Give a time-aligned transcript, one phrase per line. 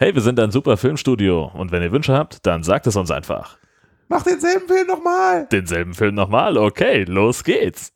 [0.00, 3.10] Hey, wir sind ein super Filmstudio und wenn ihr Wünsche habt, dann sagt es uns
[3.10, 3.58] einfach.
[4.06, 5.48] Mach denselben Film nochmal.
[5.50, 6.56] Denselben Film nochmal?
[6.56, 7.92] Okay, los geht's.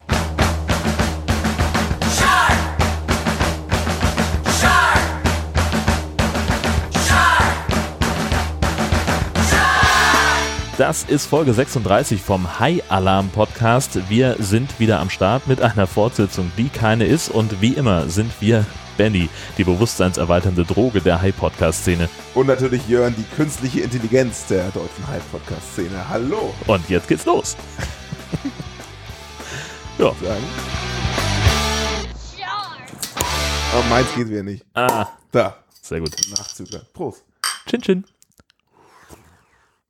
[10.76, 14.10] Das ist Folge 36 vom High Alarm Podcast.
[14.10, 17.28] Wir sind wieder am Start mit einer Fortsetzung, die keine ist.
[17.28, 18.66] Und wie immer sind wir
[18.96, 19.28] Benny,
[19.58, 22.08] die bewusstseinserweiternde Droge der High Podcast Szene.
[22.34, 26.08] Und natürlich Jörn, die künstliche Intelligenz der deutschen High Podcast Szene.
[26.08, 26.54] Hallo.
[26.66, 27.56] Und jetzt geht's los.
[29.98, 30.12] ja.
[30.22, 30.44] Sagen.
[33.72, 34.64] Aber meins geht wieder nicht.
[34.74, 35.56] Ah, Da.
[35.80, 36.14] sehr gut.
[36.36, 36.82] Nachzügler.
[36.92, 37.24] Prost.
[37.66, 38.04] Chin Chin.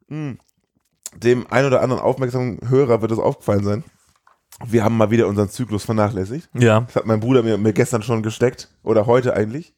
[0.08, 3.84] Dem ein oder anderen aufmerksamen Hörer wird es aufgefallen sein.
[4.64, 6.48] Wir haben mal wieder unseren Zyklus vernachlässigt.
[6.54, 8.68] Ja, Das hat mein Bruder mir, mir gestern schon gesteckt.
[8.82, 9.74] Oder heute eigentlich.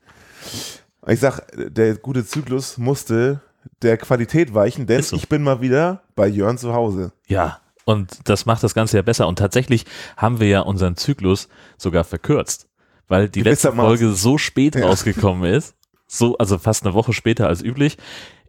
[1.07, 3.41] Ich sag, der gute Zyklus musste
[3.83, 5.17] der Qualität weichen, denn so.
[5.17, 7.13] ich bin mal wieder bei Jörn zu Hause.
[7.27, 7.61] ja.
[7.87, 9.29] Und das macht das Ganze ja besser.
[9.29, 9.85] Und tatsächlich
[10.17, 12.67] haben wir ja unseren Zyklus sogar verkürzt,
[13.09, 13.73] weil die letzte.
[13.73, 14.87] Folge so spät Ja.
[14.87, 15.75] rausgekommen ist,
[16.07, 17.99] so, also fast eine Woche später als üblich,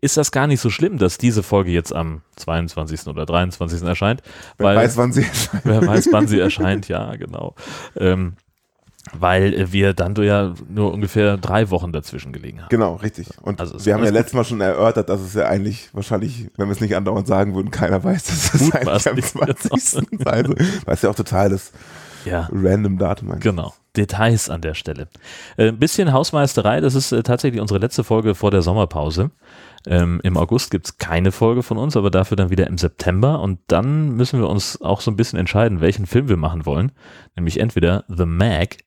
[0.06, 3.08] ist das gar nicht so schlimm, dass diese Folge jetzt am 22.
[3.08, 3.82] oder 23.
[3.84, 4.22] erscheint.
[4.58, 5.26] Wer weil, weiß, wann sie
[5.64, 7.56] Wer weiß, wann sie erscheint, ja, genau.
[7.98, 8.34] Ähm,
[9.14, 12.70] weil wir dann ja nur ungefähr drei Wochen dazwischen gelegen haben.
[12.70, 13.28] Genau, richtig.
[13.42, 14.16] Und Also ist wir haben ja gut.
[14.16, 17.54] letztes Mal schon erörtert, dass es ja eigentlich wahrscheinlich, wenn wir es nicht andauernd sagen
[17.54, 20.28] würden, keiner weiß, dass es eigentlich am Mutmaßlich, 20.
[20.28, 20.54] Also,
[20.86, 21.72] was ja auch total das
[22.26, 23.44] Ja, random Datum eigentlich.
[23.44, 23.74] genau.
[23.96, 25.08] Details an der Stelle.
[25.56, 29.30] Äh, Ein bisschen Hausmeisterei, das ist äh, tatsächlich unsere letzte Folge vor der Sommerpause.
[29.88, 33.40] Ähm, Im August gibt es keine Folge von uns, aber dafür dann wieder im September.
[33.42, 36.92] Und dann müssen wir uns auch so ein bisschen entscheiden, welchen Film wir machen wollen.
[37.36, 38.78] Nämlich entweder The Mag,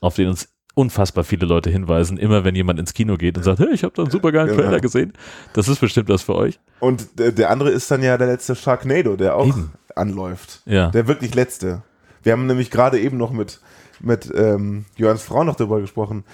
[0.00, 3.60] auf den uns unfassbar viele Leute hinweisen, immer wenn jemand ins Kino geht und sagt,
[3.60, 4.62] hey, ich habe da einen super geilen Genau.
[4.62, 5.12] Trailer gesehen.
[5.52, 6.58] Das ist bestimmt was für euch.
[6.80, 9.72] Und der, der andere ist dann ja der letzte Sharknado, der auch Eben.
[9.94, 10.62] anläuft.
[10.66, 10.88] Ja.
[10.90, 11.82] Der wirklich letzte.
[12.24, 13.60] Wir haben nämlich gerade eben noch mit,
[14.00, 16.24] mit ähm, Jörns Frau noch darüber gesprochen,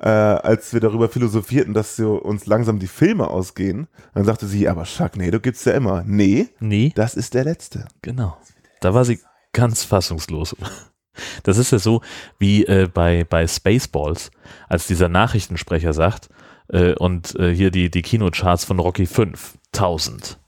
[0.00, 3.88] äh, als wir darüber philosophierten, dass so uns langsam die Filme ausgehen.
[4.14, 6.02] Dann sagte sie, aber Sharknado gibt's ja immer.
[6.06, 7.86] Nee, Nee, das ist der letzte.
[8.02, 8.36] Genau.
[8.80, 9.20] Da war sie
[9.52, 10.56] ganz fassungslos.
[11.44, 12.02] Das ist ja so
[12.38, 14.30] wie äh, bei, bei Spaceballs,
[14.68, 16.28] als dieser Nachrichtensprecher sagt,
[16.68, 20.38] äh, und äh, hier die, die Kinocharts von Rocky 5, 1000.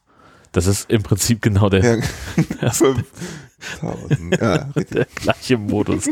[0.53, 2.03] Das ist im Prinzip genau der, Ja.
[2.60, 2.82] das,
[3.59, 4.41] 5000.
[4.41, 4.59] Ja,
[4.92, 6.09] der gleiche Modus.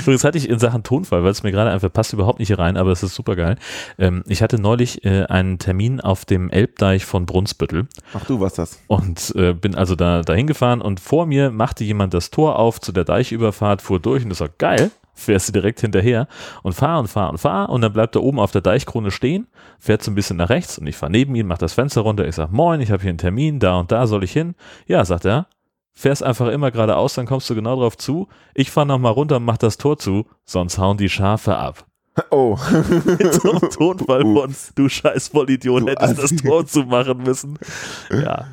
[0.00, 2.58] Übrigens hatte ich in Sachen Tonfall, weil es mir gerade einfach passt überhaupt nicht hier
[2.58, 3.56] rein, aber es ist super geil.
[3.98, 7.86] Ähm, ich hatte neulich äh, einen Termin auf dem Elbdeich von Brunsbüttel.
[8.12, 8.78] Ach du warst das.
[8.88, 12.80] Und äh, bin also da dahin gefahren und vor mir machte jemand das Tor auf
[12.80, 16.28] zu der Deichüberfahrt, fuhr durch und das war geil, fährst du direkt hinterher
[16.62, 19.46] und fahr und fahr und fahr und dann bleibt er oben auf der Deichkrone stehen,
[19.78, 22.26] fährt so ein bisschen nach rechts und ich fahr neben ihn, mach das Fenster runter,
[22.26, 24.54] ich sag, moin, ich habe hier einen Termin, da und da soll ich hin.
[24.86, 25.46] Ja, sagt er,
[25.92, 28.28] fährst einfach immer geradeaus, dann kommst du genau drauf zu.
[28.54, 31.86] Ich fahr nochmal runter und mach das Tor zu, sonst hauen die Schafe ab.
[32.30, 32.56] Oh.
[32.70, 36.36] Einem Tonfall von, du scheiß Vollidiot, Du hättest das.
[36.36, 37.58] Tor zu machen müssen.
[38.10, 38.46] Ja.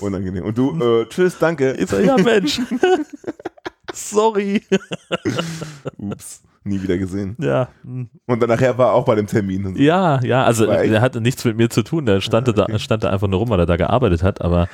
[0.00, 0.44] Unangenehm.
[0.44, 1.72] Und du, äh, tschüss, danke.
[1.72, 2.60] Ich sag, ja Mensch.
[3.92, 4.62] Sorry.
[5.96, 7.36] Ups, nie wieder gesehen.
[7.38, 7.68] Ja.
[7.84, 9.74] Und dann nachher war er auch bei dem Termin.
[9.74, 9.80] So.
[9.80, 12.06] Ja, ja, also der hatte nichts mit mir zu tun.
[12.06, 14.68] Der stand, da, stand da einfach nur rum, weil er da gearbeitet hat, aber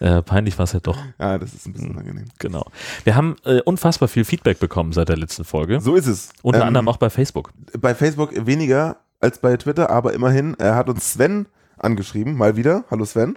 [0.00, 0.98] äh, peinlich war es ja doch.
[1.18, 2.26] Ja, das ist ein bisschen unangenehm.
[2.38, 2.66] Genau.
[3.04, 5.80] Wir haben äh, unfassbar viel Feedback bekommen seit der letzten Folge.
[5.80, 6.30] So ist es.
[6.42, 7.50] Unter Ähm, anderem auch bei Facebook.
[7.78, 11.46] Bei Facebook weniger als bei Twitter, aber immerhin, er hat uns Sven
[11.76, 12.84] angeschrieben, mal wieder.
[12.90, 13.36] Hallo Sven.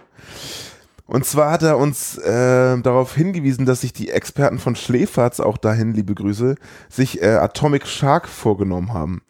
[1.06, 5.58] Und zwar hat er uns äh, darauf hingewiesen, dass sich die Experten von Schläferz, auch
[5.58, 6.54] dahin liebe Grüße,
[6.88, 9.22] sich äh, Atomic Shark vorgenommen haben.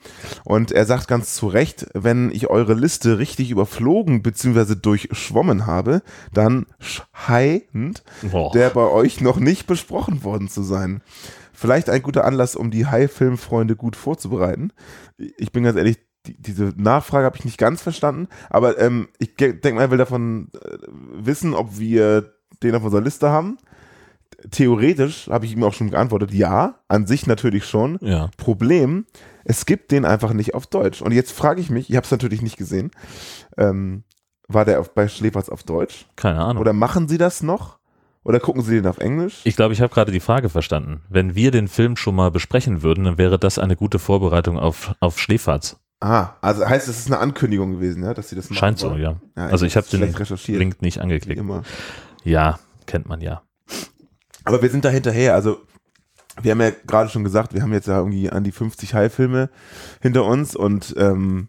[0.44, 4.75] Und er sagt ganz zu Recht, wenn ich eure Liste richtig überflogen bzw.
[4.75, 8.53] durchschwommen habe, dann scheint Boah.
[8.53, 11.03] der bei euch noch nicht besprochen worden zu sein.
[11.53, 14.72] Vielleicht ein guter Anlass, um die High-Film-Freunde gut vorzubereiten.
[15.16, 19.35] Ich bin ganz ehrlich, die, diese Nachfrage habe ich nicht ganz verstanden, aber ähm, ich
[19.37, 20.79] denke mal, er will davon äh,
[21.14, 22.32] wissen, ob wir
[22.62, 23.58] den auf unserer Liste haben.
[24.50, 27.99] Theoretisch habe ich ihm auch schon geantwortet, ja, an sich natürlich schon.
[28.00, 28.31] Ja.
[28.37, 29.06] Problem,
[29.44, 31.02] es gibt den einfach nicht auf Deutsch.
[31.02, 32.91] Und jetzt frage ich mich, ich habe es natürlich nicht gesehen,
[33.56, 34.05] ähm,
[34.49, 36.06] war der auf, bei Schläferz auf Deutsch?
[36.17, 36.61] Keine Ahnung.
[36.61, 37.79] Oder machen sie das noch?
[38.25, 39.41] Oder gucken sie den auf Englisch?
[39.44, 41.02] ich glaube, ich habe gerade die Frage verstanden.
[41.08, 44.94] Wenn wir den Film schon mal besprechen würden, dann wäre das eine gute Vorbereitung auf,
[45.00, 45.76] auf Schläferz.
[46.02, 48.58] Ah, also heißt, es ist eine Ankündigung gewesen, ja, dass sie das machen.
[48.58, 49.16] Scheint so, ja.
[49.37, 50.00] Ja, also ich habe den.
[50.58, 51.38] Link nicht angeklickt.
[51.40, 51.62] immer.
[52.25, 53.43] Ja, kennt man ja.
[54.44, 55.34] Aber wir sind da hinterher.
[55.34, 55.58] Also,
[56.40, 59.50] wir haben ja gerade schon gesagt, wir haben jetzt ja irgendwie an die 50 High-Filme
[60.00, 61.49] hinter uns und ähm,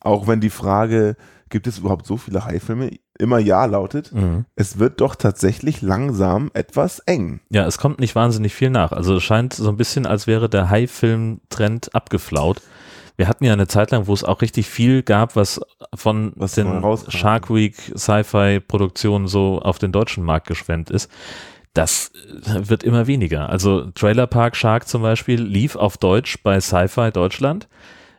[0.00, 1.16] auch wenn die Frage,
[1.48, 4.44] gibt es überhaupt so viele Haifilme, immer ja lautet, Mhm.
[4.54, 7.40] es wird doch tatsächlich langsam etwas eng.
[7.50, 8.92] Ja, es kommt nicht wahnsinnig viel nach.
[8.92, 12.60] Also es scheint so ein bisschen, als wäre der High-Film-Trend abgeflaut.
[13.18, 15.60] Wir hatten ja eine Zeit lang, wo es auch richtig viel gab, was
[15.92, 16.82] von Was den.
[17.08, 21.10] Shark Week Sci-Fi-Produktionen so auf den deutschen Markt geschwemmt ist.
[21.74, 22.12] Das
[22.46, 23.48] äh, wird immer weniger.
[23.48, 27.68] Also Trailer Park Shark zum Beispiel lief auf Deutsch bei Sci-Fi Deutschland,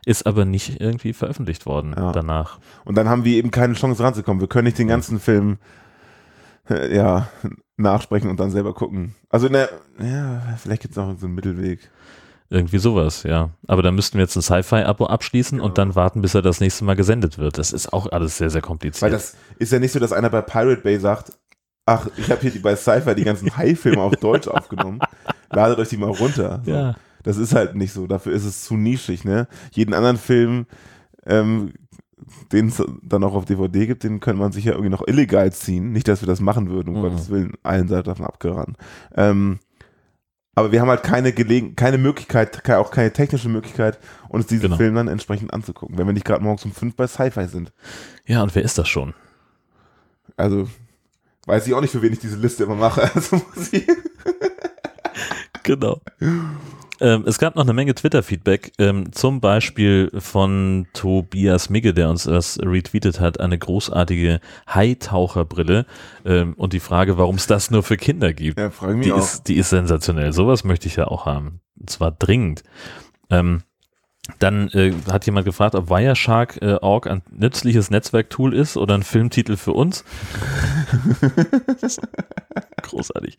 [0.04, 2.12] ist aber nicht irgendwie veröffentlicht worden Ja.
[2.12, 2.58] danach.
[2.84, 4.42] Und dann haben wir eben keine Chance ranzukommen.
[4.42, 5.56] Wir können nicht den ganzen Film
[6.68, 7.28] äh, ja,
[7.78, 9.14] nachsprechen und dann selber gucken.
[9.30, 11.90] Also der, ja, vielleicht gibt es noch so einen Mittelweg.
[12.52, 13.50] Irgendwie sowas, ja.
[13.68, 16.84] Aber dann müssten wir jetzt ein Sci-Fi-Abo abschließen und dann warten, bis er das nächste
[16.84, 17.58] Mal gesendet wird.
[17.58, 19.02] Das ist auch alles sehr, sehr kompliziert.
[19.02, 21.32] Weil das ist ja nicht so, dass einer bei Pirate Bay sagt,
[21.86, 24.98] ach, ich habe hier die, bei Sci-Fi die ganzen High-Filme auf Deutsch aufgenommen.
[25.50, 26.60] Ladet euch die mal runter.
[26.64, 26.70] So.
[26.72, 26.96] ja.
[27.22, 28.06] Das ist halt nicht so.
[28.06, 29.46] Dafür ist es zu nischig, ne?
[29.72, 30.66] Jeden anderen Film,
[31.26, 31.74] ähm,
[32.50, 35.52] den es dann auch auf DVD gibt, den könnte man sich ja irgendwie noch illegal
[35.52, 35.92] ziehen.
[35.92, 37.08] Nicht, dass wir das machen würden, um Mhm.
[37.10, 38.76] Gottes Willen, allen Seiten davon abgeraten.
[39.14, 39.58] Ähm,
[40.54, 43.98] aber wir haben halt keine Gelegen keine Möglichkeit, ke- auch keine technische Möglichkeit,
[44.28, 44.76] uns diesen Genau.
[44.76, 47.72] Film dann entsprechend anzugucken, wenn wir nicht gerade morgens um fünf bei Sci-Fi sind.
[48.26, 49.14] ja, und wer ist das schon?
[50.36, 50.68] Also
[51.46, 53.02] weiß ich auch nicht, für wen ich diese Liste immer mache.
[53.14, 53.86] Also muss ich
[55.62, 56.00] Genau.
[57.00, 62.24] Ähm, es gab noch eine Menge Twitter-Feedback, ähm, zum Beispiel von Tobias Migge, der uns
[62.24, 65.86] das retweetet hat, eine großartige Haitaucherbrille
[66.24, 68.58] ähm, und die Frage, warum es das nur für Kinder gibt.
[68.58, 69.18] ja, mich Die auch.
[69.18, 70.32] ist, die ist sensationell.
[70.32, 71.60] Sowas möchte ich ja auch haben.
[71.78, 72.62] Und zwar dringend.
[73.30, 73.62] Ähm,
[74.38, 79.72] dann äh, hat jemand gefragt, ob Wireshark.org ein nützliches Netzwerktool ist oder ein Filmtitel für
[79.72, 80.04] uns.
[82.82, 83.38] Großartig.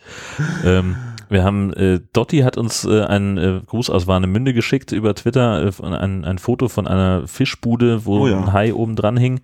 [0.63, 0.95] Ähm,
[1.29, 5.65] wir haben, äh, Dotti hat uns äh, einen äh, Gruß aus Warnemünde geschickt über Twitter,
[5.65, 8.37] äh, ein, ein Foto von einer Fischbude, wo Oh ja.
[8.37, 9.41] ein Hai oben dran hing.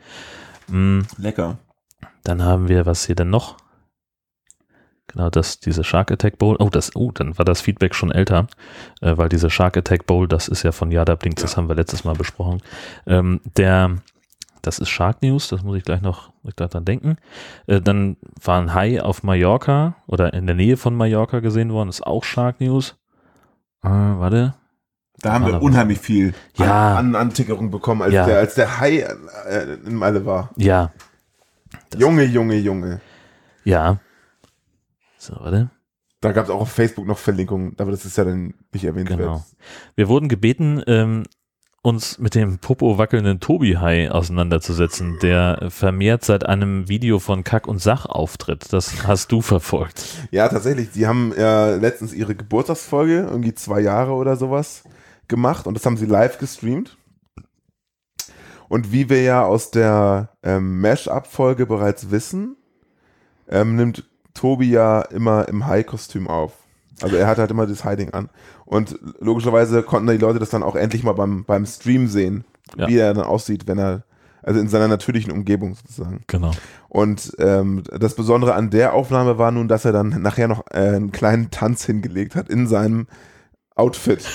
[0.67, 1.57] Mm, Lecker.
[2.23, 3.57] dann haben wir, was hier denn noch?
[5.17, 6.55] Genau, das, diese Shark Attack Bowl.
[6.59, 8.45] Oh, das, oh, dann war das Feedback schon älter,
[9.01, 11.57] äh, weil diese Shark Attack Bowl, das ist ja von Yada Blinks, das Ja.
[11.57, 12.61] haben wir letztes Mal besprochen.
[13.07, 13.95] Ähm, der,
[14.61, 17.17] das ist Shark News, das muss ich gleich noch muss ich gleich dran denken.
[17.65, 21.89] Äh, dann war ein Hai auf Mallorca oder in der Nähe von Mallorca gesehen worden,
[21.89, 22.95] ist auch Shark News.
[23.83, 24.53] Äh, warte.
[25.21, 26.95] Da haben wir unheimlich viel Ja.
[26.95, 28.27] an, an Antickerung bekommen, als, Ja.
[28.27, 28.97] der, als der Hai
[29.49, 30.51] äh, in Malle war.
[30.57, 30.91] Ja,
[31.89, 33.01] Das- Junge, Junge, Junge.
[33.63, 33.97] ja.
[35.27, 35.69] So, warte.
[36.21, 39.09] Da gab es auch auf Facebook noch Verlinkungen, aber das ist ja dann nicht erwähnt.
[39.09, 39.45] Genau.
[39.95, 41.23] Wir wurden gebeten, ähm,
[41.83, 47.79] uns mit dem Popo wackelnden Tobi-Hai auseinanderzusetzen, der vermehrt seit einem Video von Kack und
[47.79, 48.73] Sach auftritt.
[48.73, 50.03] Das hast du verfolgt.
[50.31, 50.89] Ja, tatsächlich.
[50.91, 54.83] Sie haben ja letztens ihre Geburtstagsfolge, irgendwie zwei Jahre oder sowas,
[55.27, 56.97] gemacht und das haben sie live gestreamt.
[58.69, 62.57] Und wie wir ja aus der ähm, Mash-Up-Folge bereits wissen,
[63.49, 66.53] ähm, nimmt Tobi ja immer im Hai-Kostüm auf.
[67.01, 68.29] Also er hat halt immer das Hiding an.
[68.65, 72.43] Und logischerweise konnten die Leute das dann auch endlich mal beim, beim Stream sehen,
[72.75, 72.87] Ja.
[72.87, 74.03] wie er dann aussieht, wenn er,
[74.41, 76.23] also in seiner natürlichen Umgebung sozusagen.
[76.27, 76.51] Genau.
[76.89, 80.77] Und ähm, das Besondere an der Aufnahme war nun, dass er dann nachher noch äh,
[80.79, 83.07] einen kleinen Tanz hingelegt hat in seinem
[83.75, 84.25] Outfit.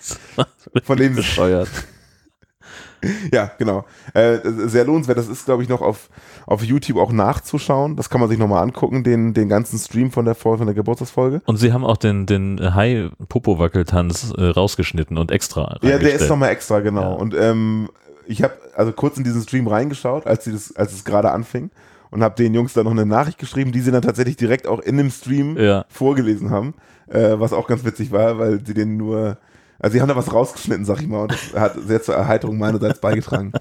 [0.84, 1.68] Von dem Bescheuert.
[3.32, 3.84] ja, genau.
[4.14, 5.18] Äh, sehr lohnenswert.
[5.18, 6.08] Das ist, glaube ich, noch auf,
[6.46, 7.96] auf YouTube auch nachzuschauen.
[7.96, 11.42] Das kann man sich nochmal angucken, den, den ganzen Stream von der, von der Geburtstagsfolge.
[11.46, 16.50] Und sie haben auch den, den Hai-Popo-Wackeltanz äh, rausgeschnitten und extra Ja, der ist nochmal
[16.50, 17.12] extra, genau.
[17.12, 17.16] Ja.
[17.16, 17.88] Und ähm,
[18.26, 21.70] ich habe also kurz in diesen Stream reingeschaut, als, sie das, als es gerade anfing
[22.10, 24.80] und habe den Jungs dann noch eine Nachricht geschrieben, die sie dann tatsächlich direkt auch
[24.80, 25.84] in dem Stream Ja.
[25.88, 26.74] vorgelesen haben,
[27.08, 29.38] äh, was auch ganz witzig war, weil sie den nur,
[29.78, 32.58] also sie haben da was rausgeschnitten, sag ich mal, und das hat sehr zur Erheiterung
[32.58, 33.52] meinerseits beigetragen.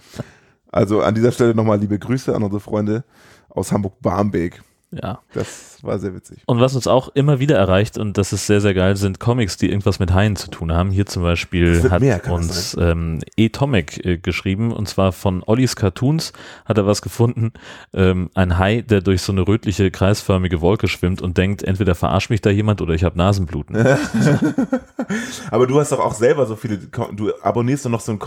[0.72, 3.03] Also an dieser Stelle nochmal liebe Grüße an unsere Freunde
[3.50, 4.62] aus Hamburg-Barmbek.
[4.92, 5.20] Ja.
[5.34, 6.39] Das war sehr witzig.
[6.46, 9.58] Und was uns auch immer wieder erreicht, und das ist sehr, sehr geil, sind Comics,
[9.58, 10.92] die irgendwas mit Haien zu tun haben.
[10.92, 16.34] Hier zum Beispiel hat mehr, uns ähm, E-Tomic äh, geschrieben, und zwar von Ollis Cartoons
[16.65, 17.51] hat er was gefunden.
[17.94, 22.30] Ähm, ein Hai, der durch so eine rötliche, kreisförmige Wolke schwimmt und denkt, entweder verarscht
[22.30, 23.75] mich da jemand oder ich habe Nasenbluten.
[25.51, 28.20] Aber du hast doch auch selber so viele, du abonnierst doch noch so einen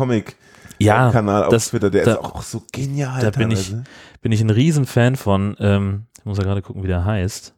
[0.78, 3.20] Ja, Comic-Kanal auf das- Twitter, der da- ist auch so genial.
[3.20, 3.74] da bin ich-
[4.20, 7.54] bin ich ein Riesenfan von, ähm, ich muss ja gerade gucken, wie der heißt.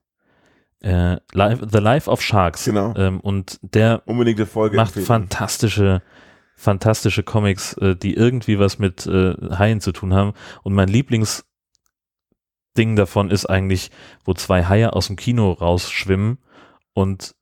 [0.83, 2.65] Äh, Life, The Life of Sharks.
[2.65, 2.95] Genau.
[2.97, 4.77] Ähm, und der Unbedingte Folge.
[4.77, 5.07] macht empfehlen.
[5.07, 6.01] fantastische,
[6.57, 10.33] fantastische Comics, äh, die irgendwie was mit äh, Haien zu tun haben.
[10.63, 11.45] Und mein Lieblingsding
[12.97, 13.91] davon ist eigentlich,
[14.25, 16.39] wo zwei Haie aus dem Kino rausschwimmen
[16.95, 17.35] und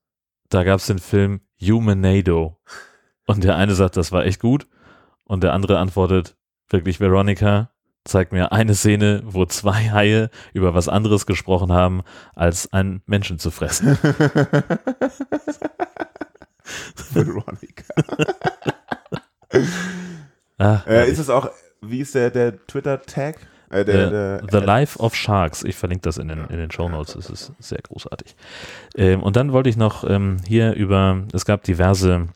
[0.49, 2.57] da gab es den Film Humanado.
[3.27, 4.67] Und der eine sagt, das war echt gut.
[5.29, 6.35] Und der andere antwortet,
[6.71, 7.71] Wirklich, Veronica,
[8.05, 12.03] zeig mir eine Szene, wo zwei Haie über was anderes gesprochen haben,
[12.35, 13.99] als einen Menschen zu fressen.
[17.13, 17.85] Veronica.
[20.61, 21.49] Ah, äh, ist es auch,
[21.81, 23.39] wie ist der, der Twitter-Tag?
[23.71, 25.63] Äh, der, der, der, The Life of Sharks.
[25.63, 27.15] Ich verlinke das in den, in den Show Notes.
[27.15, 28.35] Das ist sehr großartig.
[28.97, 32.27] Ähm, und dann wollte ich noch ähm, hier über, es gab diverse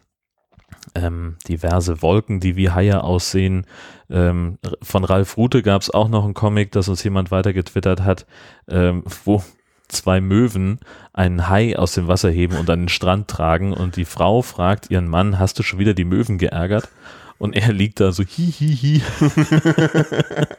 [0.95, 3.67] ähm, diverse Wolken, die wie Haie aussehen.
[4.11, 8.03] Ähm, von Ralf Rute gab es auch noch einen Comic, das uns jemand weiter getwittert
[8.03, 8.27] hat,
[8.69, 9.43] ähm, wo
[9.89, 10.81] zwei Möwen
[11.13, 14.91] einen Hai aus dem Wasser heben und an den Strand tragen und die Frau fragt
[14.91, 16.89] ihren Mann, hast du schon wieder die Möwen geärgert?
[17.39, 19.03] Und er liegt da so hi hi hi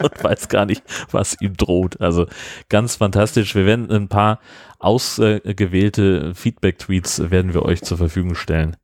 [0.04, 2.02] und weiß gar nicht, was ihm droht.
[2.02, 2.28] Also
[2.68, 3.56] ganz fantastisch.
[3.56, 4.40] Wir werden ein paar
[4.80, 8.76] ausgewählte Feedback-Tweets werden wir euch zur Verfügung stellen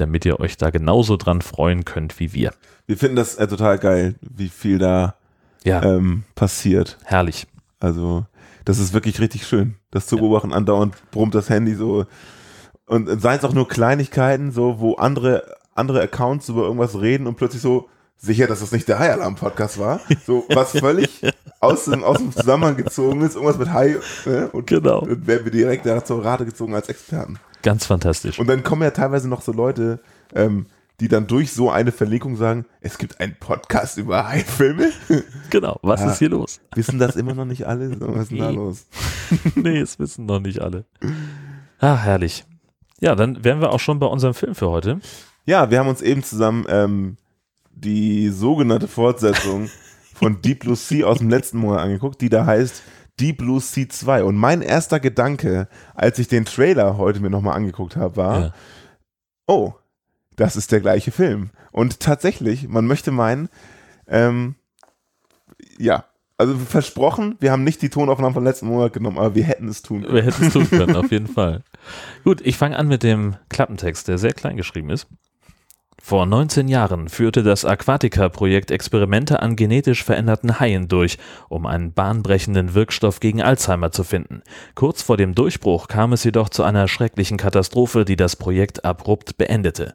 [0.00, 2.52] damit ihr euch da genauso dran freuen könnt wie wir.
[2.86, 5.14] Wir finden das äh, total geil, wie viel da
[5.64, 5.82] ja.
[5.82, 6.98] ähm, passiert.
[7.04, 7.46] Herrlich.
[7.78, 8.26] Also,
[8.64, 9.76] das ist wirklich richtig schön.
[9.90, 10.56] Das zu beobachten, ja.
[10.56, 12.06] andauernd brummt das Handy so.
[12.86, 17.36] Und seien es auch nur Kleinigkeiten, so, wo andere, andere Accounts über irgendwas reden und
[17.36, 17.88] plötzlich so,
[18.20, 20.00] sicher, dass das nicht der High Alarm Podcast war.
[20.26, 21.22] So, was völlig
[21.60, 24.48] aus dem, aus dem Zusammenhang gezogen ist, irgendwas mit High, ne?
[24.52, 25.00] und, genau.
[25.00, 27.38] und werden wir direkt da zur Rate gezogen als Experten.
[27.62, 28.38] Ganz fantastisch.
[28.38, 30.00] Und dann kommen ja teilweise noch so Leute,
[30.34, 30.66] ähm,
[31.00, 34.90] die dann durch so eine Verlinkung sagen, es gibt einen Podcast über High-Filme.
[35.50, 36.60] Genau, was ja, ist hier los?
[36.74, 37.98] Wissen das immer noch nicht alle?
[38.00, 38.86] Was ist denn da los?
[39.56, 40.84] nee, es wissen noch nicht alle.
[41.80, 42.44] Ah, herrlich.
[43.00, 45.00] Ja, dann wären wir auch schon bei unserem Film für heute.
[45.46, 47.16] Ja, wir haben uns eben zusammen ähm,
[47.72, 49.68] die sogenannte Fortsetzung
[50.14, 52.82] von Deep Blue Sea aus dem letzten Monat angeguckt, die da heißt
[53.20, 54.24] Deep Blue Sea 2.
[54.24, 58.54] Und mein erster Gedanke, als ich den Trailer heute mir nochmal angeguckt habe, war, ja.
[59.46, 59.74] oh,
[60.36, 61.50] das ist der gleiche Film.
[61.70, 63.48] Und tatsächlich, man möchte meinen,
[64.08, 64.54] ähm,
[65.78, 66.04] ja,
[66.38, 69.82] also versprochen, wir haben nicht die Tonaufnahmen vom letzten Monat genommen, aber wir hätten es
[69.82, 70.14] tun können.
[70.14, 71.62] Wir hätten es tun können, auf jeden Fall.
[72.24, 75.06] Gut, ich fange an mit dem Klappentext, der sehr klein geschrieben ist.
[76.02, 81.18] Vor 19 Jahren führte das Aquatica-Projekt Experimente an genetisch veränderten Haien durch,
[81.50, 84.42] um einen bahnbrechenden Wirkstoff gegen Alzheimer zu finden.
[84.74, 89.36] Kurz vor dem Durchbruch kam es jedoch zu einer schrecklichen Katastrophe, die das Projekt abrupt
[89.36, 89.94] beendete.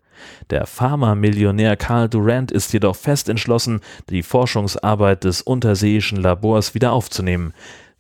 [0.51, 7.51] Der Pharma-Millionär Karl Durant ist jedoch fest entschlossen, die Forschungsarbeit des unterseeischen Labors wieder aufzunehmen.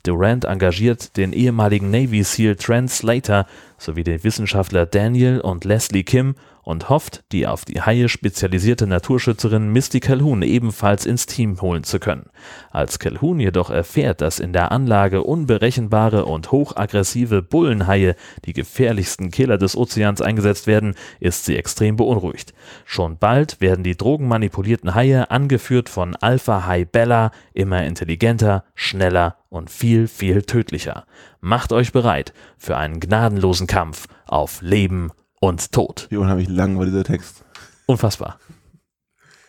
[0.03, 3.47] Durant engagiert den ehemaligen Navy SEAL Trent Slater
[3.79, 6.35] sowie den Wissenschaftler Daniel und Leslie Kim
[6.65, 11.99] und hofft, die auf die Haie spezialisierte Naturschützerin Misty Calhoun ebenfalls ins Team holen zu
[11.99, 12.25] können.
[12.71, 19.59] Als Calhoun jedoch erfährt, dass in der Anlage unberechenbare und hochaggressive Bullenhaie, die gefährlichsten Killer
[19.59, 22.53] des Ozeans, eingesetzt werden, ist sie extrem beunruhigt.
[22.83, 30.07] Schon bald werden die drogenmanipulierten Haie, angeführt von Alpha-Hai Bella, immer intelligenter, schneller und viel,
[30.07, 31.05] viel tödlicher.
[31.41, 36.07] Macht euch bereit für einen gnadenlosen Kampf auf Leben und Tod.
[36.09, 37.43] Wie unheimlich lang war dieser Text.
[37.85, 38.39] Unfassbar.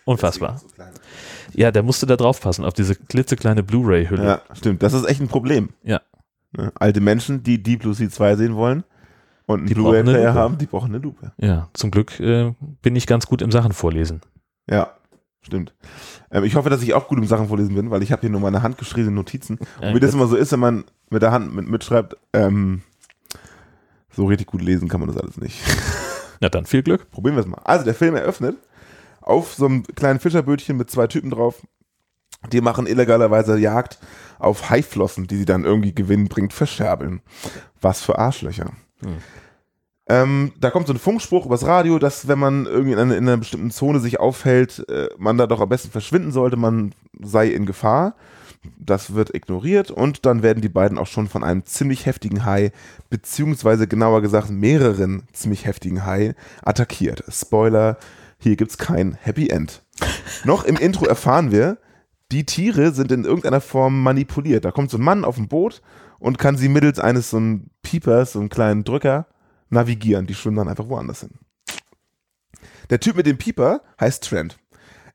[0.04, 0.60] Unfassbar.
[1.52, 4.24] Ja, der musste da drauf passen, auf diese klitzekleine Blu-ray-Hülle.
[4.24, 4.82] Ja, stimmt.
[4.82, 5.70] Das ist echt ein Problem.
[5.82, 6.00] Ja.
[6.52, 6.72] Ne?
[6.76, 8.84] Alte Menschen, die Deep Blue Sea 2 sehen wollen
[9.46, 11.32] und einen Blu-ray-Player haben, die brauchen eine Lupe.
[11.38, 14.20] Ja, zum Glück äh, bin ich ganz gut im Sachen vorlesen.
[14.70, 14.90] Ja,
[15.40, 15.74] stimmt.
[16.30, 18.30] Ähm, ich hoffe, dass ich auch gut im Sachen vorlesen bin, weil ich habe hier
[18.30, 19.58] nur meine handgeschriebenen Notizen.
[19.80, 22.82] Und wie das immer so ist, wenn man mit der Hand mit, mitschreibt, ähm,
[24.16, 25.60] so richtig gut lesen kann man das alles nicht.
[26.40, 27.10] Na dann viel Glück.
[27.10, 27.60] Probieren wir es mal.
[27.64, 28.56] Also der Film eröffnet
[29.20, 31.62] auf so einem kleinen Fischerbötchen mit zwei Typen drauf.
[32.52, 33.98] Die machen illegalerweise Jagd
[34.38, 37.20] auf Haiflossen, die sie dann irgendwie gewinnbringend verscherbeln.
[37.80, 38.70] Was für Arschlöcher.
[39.02, 39.16] Hm.
[40.08, 43.24] Ähm, da kommt so ein Funkspruch übers Radio, dass wenn man irgendwie in einer, in
[43.24, 47.48] einer bestimmten Zone sich aufhält, äh, man da doch am besten verschwinden sollte, man sei
[47.48, 48.14] in Gefahr.
[48.78, 52.72] Das wird ignoriert und dann werden die beiden auch schon von einem ziemlich heftigen Hai,
[53.10, 57.24] beziehungsweise genauer gesagt mehreren ziemlich heftigen Hai, attackiert.
[57.28, 57.98] Spoiler,
[58.38, 59.82] hier gibt es kein Happy End.
[60.44, 61.78] Noch im Intro erfahren wir,
[62.32, 64.64] die Tiere sind in irgendeiner Form manipuliert.
[64.64, 65.80] Da kommt so ein Mann auf ein Boot
[66.18, 69.26] und kann sie mittels eines so ein Piepers, so einen kleinen Drücker,
[69.68, 70.26] navigieren.
[70.26, 71.38] Die schwimmen dann einfach woanders hin.
[72.90, 74.58] Der Typ mit dem Pieper heißt Trent.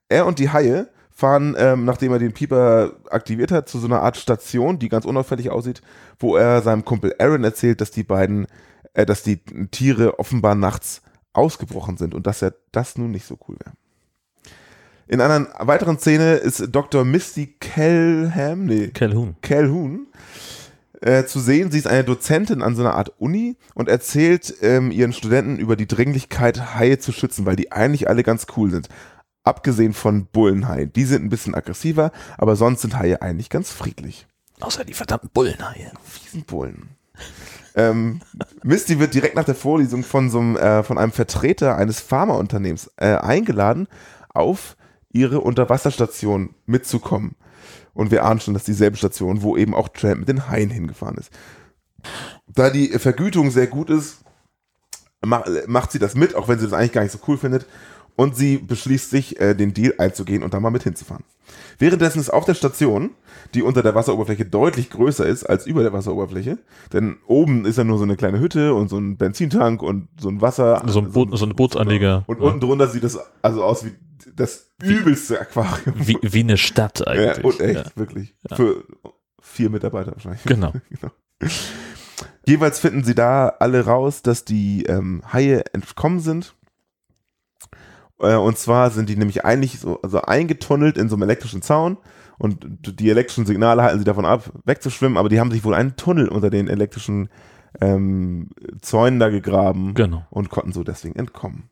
[0.10, 0.90] Er und die Haie
[1.22, 5.06] fahren, ähm, nachdem er den Pieper aktiviert hat, zu so einer Art Station, die ganz
[5.06, 5.82] unauffällig aussieht,
[6.20, 8.48] wo er seinem Kumpel Aaron erzählt, dass die beiden,
[8.94, 9.38] äh, dass die
[9.70, 11.02] Tiere offenbar nachts
[11.34, 13.76] ausgebrochen sind und dass er das nun nicht so cool wäre.
[15.08, 17.06] In einer weiteren Szene ist Dr.
[17.06, 20.08] Misty Calhoun, nee, Calhoun, Calhoun
[21.02, 21.70] äh, zu sehen.
[21.72, 25.76] Sie ist eine Dozentin an so einer Art Uni und erzählt ähm, ihren Studenten über
[25.76, 28.88] die Dringlichkeit, Haie zu schützen, weil die eigentlich alle ganz cool sind.
[29.44, 30.94] Abgesehen von Bullenhaien.
[30.94, 34.28] Die sind ein bisschen aggressiver, aber sonst sind Haie eigentlich ganz friedlich.
[34.60, 35.92] Außer die verdammten Bullenhaie.
[36.04, 36.90] Fiesen Bullen.
[37.76, 38.22] ähm,
[38.64, 42.92] Misty wird direkt nach der Vorlesung von, so einem, äh, von einem Vertreter eines Pharmaunternehmens
[42.98, 43.88] äh, eingeladen,
[44.30, 44.78] auf
[45.12, 47.36] ihre Unterwasserstation mitzukommen.
[47.94, 51.18] Und wir ahnen schon, dass dieselbe Station, wo eben auch Tramp mit den Haien hingefahren
[51.18, 51.32] ist.
[52.48, 54.20] Da die Vergütung sehr gut ist,
[55.22, 57.66] mach, macht sie das mit, auch wenn sie das eigentlich gar nicht so cool findet.
[58.16, 61.24] Und sie beschließt sich, äh, den Deal einzugehen und da mal mit hinzufahren.
[61.80, 63.12] Währenddessen ist auf der Station,
[63.54, 66.60] die unter der Wasseroberfläche deutlich größer ist als über der Wasseroberfläche,
[66.94, 70.30] denn oben ist ja nur so eine kleine Hütte und so ein Benzintank und so
[70.30, 70.84] ein Wasser.
[70.88, 72.24] So ein, Boot, so ein Bootsanleger.
[72.28, 73.92] Und unten drunter sieht das also aus wie
[74.36, 75.96] das übelste Aquarium.
[75.98, 77.38] Wie, wie eine Stadt eigentlich.
[77.38, 77.92] Ja, und echt, Ja.
[77.96, 78.36] wirklich.
[78.50, 78.56] Ja.
[78.56, 78.84] Für
[79.42, 80.44] vier Mitarbeiter wahrscheinlich.
[80.44, 80.72] Genau.
[80.90, 81.12] genau.
[82.46, 86.56] Jeweils finden sie da alle raus, dass die ähm, Haie entkommen sind.
[88.22, 91.98] Äh, und zwar sind die nämlich eigentlich so also eingetunnelt in so einem elektrischen Zaun.
[92.38, 92.66] Und
[93.00, 96.28] die elektrischen Signale halten sie davon ab, wegzuschwimmen, aber die haben sich wohl einen Tunnel
[96.28, 97.30] unter den elektrischen
[97.80, 98.50] ähm,
[98.82, 100.26] Zäunen da gegraben Genau.
[100.32, 101.70] und konnten so deswegen entkommen.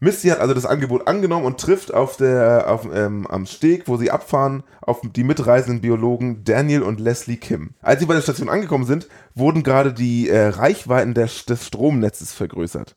[0.00, 3.96] Misty hat also das Angebot angenommen und trifft auf der, auf, ähm, am Steg, wo
[3.96, 7.70] sie abfahren, auf die mitreisenden Biologen Daniel und Leslie Kim.
[7.80, 9.06] Als sie bei der Station angekommen sind,
[9.36, 12.96] wurden gerade die äh, Reichweiten der, des Stromnetzes vergrößert.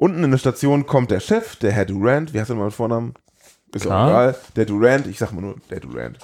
[0.00, 2.72] Unten in der Station kommt der Chef, der Herr Durant, wie heißt er mal mit
[2.72, 3.12] Vornamen?
[3.74, 4.30] Ist auch Karl?
[4.30, 4.36] egal.
[4.56, 6.18] Der Durant, ich sag mal nur der Durant.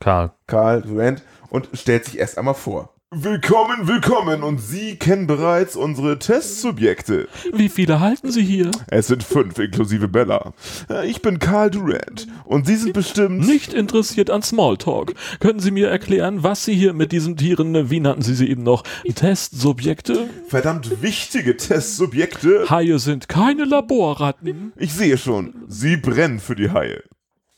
[0.00, 0.32] Karl.
[0.48, 2.92] Karl Durant und stellt sich erst einmal vor.
[3.14, 7.28] Willkommen, willkommen und Sie kennen bereits unsere Testsubjekte.
[7.52, 8.70] Wie viele halten Sie hier?
[8.86, 10.54] Es sind fünf, inklusive Bella.
[10.88, 13.46] Äh, Ich bin Karl Durant und Sie sind bestimmt.
[13.46, 15.12] Nicht interessiert an Smalltalk.
[15.40, 18.62] Können Sie mir erklären, was Sie hier mit diesen Tieren, wie nannten Sie sie eben
[18.62, 18.82] noch,
[19.14, 20.30] Testsubjekte?
[20.48, 22.70] Verdammt wichtige Testsubjekte.
[22.70, 24.72] Haie sind keine Laborratten.
[24.76, 27.02] Ich sehe schon, Sie brennen für die Haie.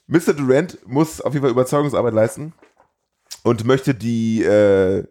[0.08, 0.32] Mr.
[0.34, 2.54] Durant muss auf jeden Fall Überzeugungsarbeit leisten
[3.44, 5.04] und möchte die, äh,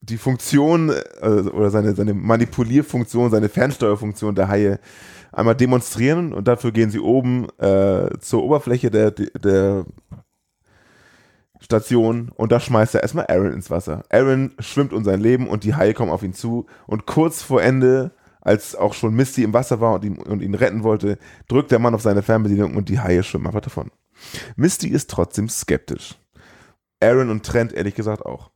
[0.00, 4.80] die Funktion äh, oder seine, seine Manipulierfunktion, seine Fernsteuerfunktion der Haie
[5.32, 9.84] einmal demonstrieren und dafür gehen sie oben äh, zur Oberfläche der, der
[11.60, 14.04] Station und da schmeißt er erstmal Aaron ins Wasser.
[14.10, 17.62] Aaron schwimmt um sein Leben und die Haie kommen auf ihn zu und kurz vor
[17.62, 21.70] Ende, als auch schon Misty im Wasser war und ihn, und ihn retten wollte, drückt
[21.70, 23.90] der Mann auf seine Fernbedienung und die Haie schwimmen einfach davon.
[24.56, 26.16] Misty ist trotzdem skeptisch.
[27.00, 28.50] Aaron und Trent ehrlich gesagt auch.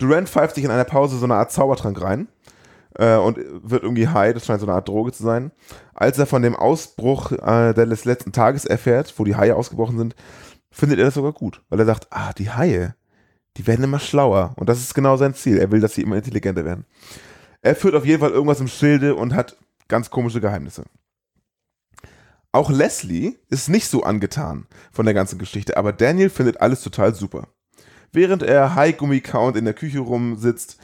[0.00, 2.28] Durant pfeift sich in einer Pause so eine Art Zaubertrank rein
[2.96, 5.52] äh, und wird irgendwie high, das scheint so eine Art Droge zu sein.
[5.94, 10.16] Als er von dem Ausbruch äh, des letzten Tages erfährt, wo die Haie ausgebrochen sind,
[10.70, 12.94] findet er das sogar gut, weil er sagt, ah, die Haie,
[13.56, 15.58] die werden immer schlauer und das ist genau sein Ziel.
[15.58, 16.86] Er will, dass sie immer intelligenter werden.
[17.60, 19.56] Er führt auf jeden Fall irgendwas im Schilde und hat
[19.88, 20.84] ganz komische Geheimnisse.
[22.52, 27.14] Auch Leslie ist nicht so angetan von der ganzen Geschichte, aber Daniel findet alles total
[27.14, 27.48] super.
[28.12, 30.78] Während er Haigummi count in der Küche rumsitzt,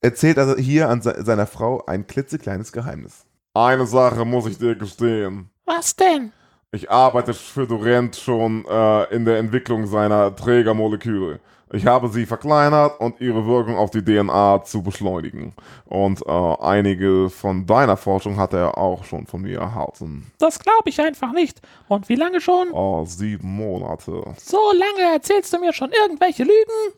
[0.00, 3.26] erzählt er hier an se seiner Frau ein klitzekleines Geheimnis.
[3.54, 5.50] Eine Sache muss ich dir gestehen.
[5.64, 6.32] Was denn?
[6.72, 11.40] Ich arbeite für Durant schon äh, in der Entwicklung seiner Trägermoleküle.
[11.72, 15.52] Ich habe sie verkleinert und ihre Wirkung auf die DNA zu beschleunigen.
[15.84, 20.30] Und äh, einige von deiner Forschung hat er auch schon von mir erhalten.
[20.38, 21.60] Das glaube ich einfach nicht.
[21.88, 22.70] Und wie lange schon?
[22.70, 24.22] Oh, sieben Monate.
[24.38, 26.94] So lange erzählst du mir schon irgendwelche Lügen?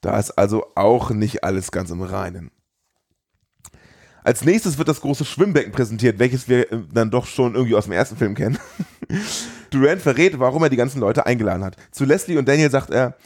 [0.00, 2.50] Da ist also auch nicht alles ganz im Reinen.
[4.24, 7.84] Als nächstes wird das große Schwimmbecken präsentiert, welches wir äh, dann doch schon irgendwie aus
[7.84, 8.58] dem ersten Film kennen.
[9.70, 11.76] Durant verrät, warum er die ganzen Leute eingeladen hat.
[11.92, 13.16] Zu Leslie und Daniel sagt er,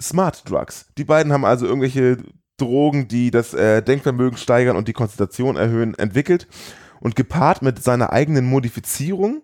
[0.00, 0.86] Smart Drugs.
[0.96, 2.18] Die beiden haben also irgendwelche
[2.56, 6.46] Drogen, die das äh, Denkvermögen steigern und die Konzentration erhöhen, entwickelt.
[7.00, 9.42] Und gepaart mit seiner eigenen Modifizierung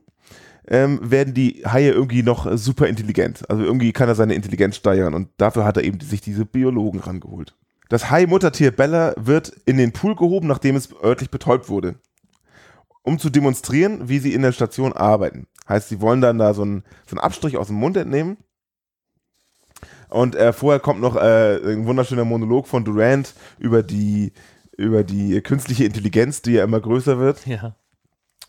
[0.67, 3.49] ähm, werden die Haie irgendwie noch äh, super intelligent.
[3.49, 7.01] Also irgendwie kann er seine Intelligenz steigern und dafür hat er eben sich diese Biologen
[7.01, 7.55] rangeholt.
[7.89, 11.97] Das Hai-Muttertier Bella wird in den Pool gehoben, nachdem es örtlich betäubt wurde.
[13.03, 15.47] Um zu demonstrieren, wie sie in der Station arbeiten.
[15.69, 18.39] Heißt, sie wollen dann da so einen, so einen Abstrich aus dem Mund entnehmen.
[20.15, 24.33] Und äh, vorher kommt noch äh, ein wunderschöner Monolog von Durant über die,
[24.77, 27.75] über die künstliche Intelligenz, die ja immer größer wird Ja.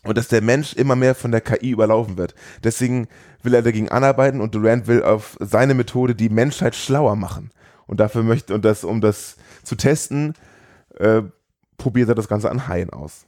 [0.04, 2.36] und dass der Mensch immer mehr von der KI überlaufen wird.
[2.62, 3.08] Deswegen
[3.42, 7.50] will er dagegen anarbeiten und Durant will auf seine Methode die Menschheit schlauer machen.
[7.88, 10.34] Und dafür möchte, und das, um das zu testen,
[10.98, 11.22] äh,
[11.78, 13.26] probiert er das Ganze an Haien aus.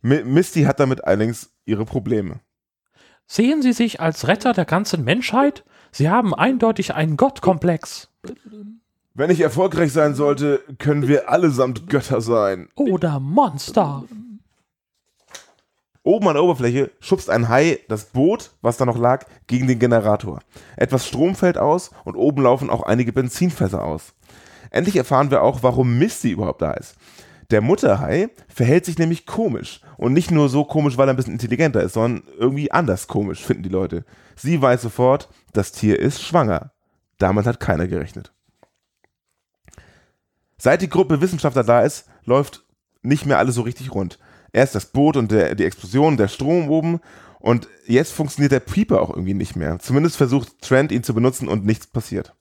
[0.00, 2.40] Mi Misty hat damit allerdings ihre Probleme.
[3.26, 5.62] Sehen Sie sich als Retter der ganzen Menschheit?
[5.92, 8.08] Sie haben eindeutig einen Gottkomplex.
[9.14, 12.68] Wenn ich erfolgreich sein sollte, können wir allesamt Götter sein.
[12.76, 14.04] Oder Monster.
[16.02, 19.78] Oben an der Oberfläche schubst ein Hai das Boot, was da noch lag, gegen den
[19.78, 20.40] Generator.
[20.76, 24.14] Etwas Strom fällt aus und oben laufen auch einige Benzinfässer aus.
[24.70, 26.96] Endlich erfahren wir auch, warum Misty überhaupt da ist.
[27.50, 29.80] Der Mutterhai verhält sich nämlich komisch.
[29.96, 33.42] Und nicht nur so komisch, weil er ein bisschen intelligenter ist, sondern irgendwie anders komisch,
[33.42, 34.04] finden die Leute.
[34.36, 36.72] Sie weiß sofort, das Tier ist schwanger.
[37.18, 38.32] Damit hat keiner gerechnet.
[40.56, 42.64] Seit die Gruppe Wissenschaftler da ist, läuft
[43.02, 44.18] nicht mehr alles so richtig rund.
[44.52, 47.00] Erst das Boot und der, die Explosion, der Strom oben
[47.38, 49.78] und jetzt funktioniert der Pieper auch irgendwie nicht mehr.
[49.78, 52.34] Zumindest versucht Trent ihn zu benutzen und nichts passiert.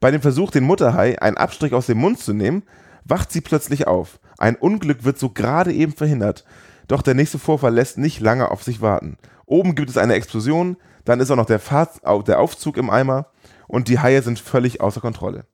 [0.00, 2.64] Bei dem Versuch, den Mutterhai einen Abstrich aus dem Mund zu nehmen,
[3.04, 4.18] wacht sie plötzlich auf.
[4.38, 6.44] Ein Unglück wird so gerade eben verhindert.
[6.88, 9.16] Doch der nächste Vorfall lässt nicht lange auf sich warten.
[9.46, 13.26] Oben gibt es eine Explosion, dann ist auch noch der, Fahrt, der Aufzug im Eimer
[13.68, 15.46] und die Haie sind völlig außer Kontrolle.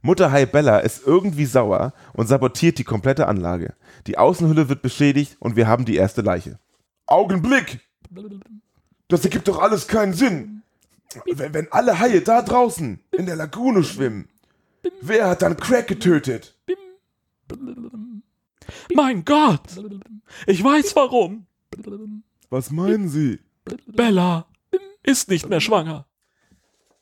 [0.00, 3.74] Mutterhai Bella ist irgendwie sauer und sabotiert die komplette Anlage.
[4.06, 6.58] Die Außenhülle wird beschädigt und wir haben die erste Leiche.
[7.06, 7.80] Augenblick!
[9.08, 10.62] Das ergibt doch alles keinen Sinn.
[11.24, 14.28] Wenn alle Haie da draußen in der Lagune schwimmen,
[15.00, 16.57] wer hat dann Crack getötet?
[18.94, 19.62] Mein Gott!
[20.46, 21.46] Ich weiß warum.
[22.50, 23.40] Was meinen Sie?
[23.86, 24.46] Bella
[25.02, 26.06] ist nicht mehr schwanger.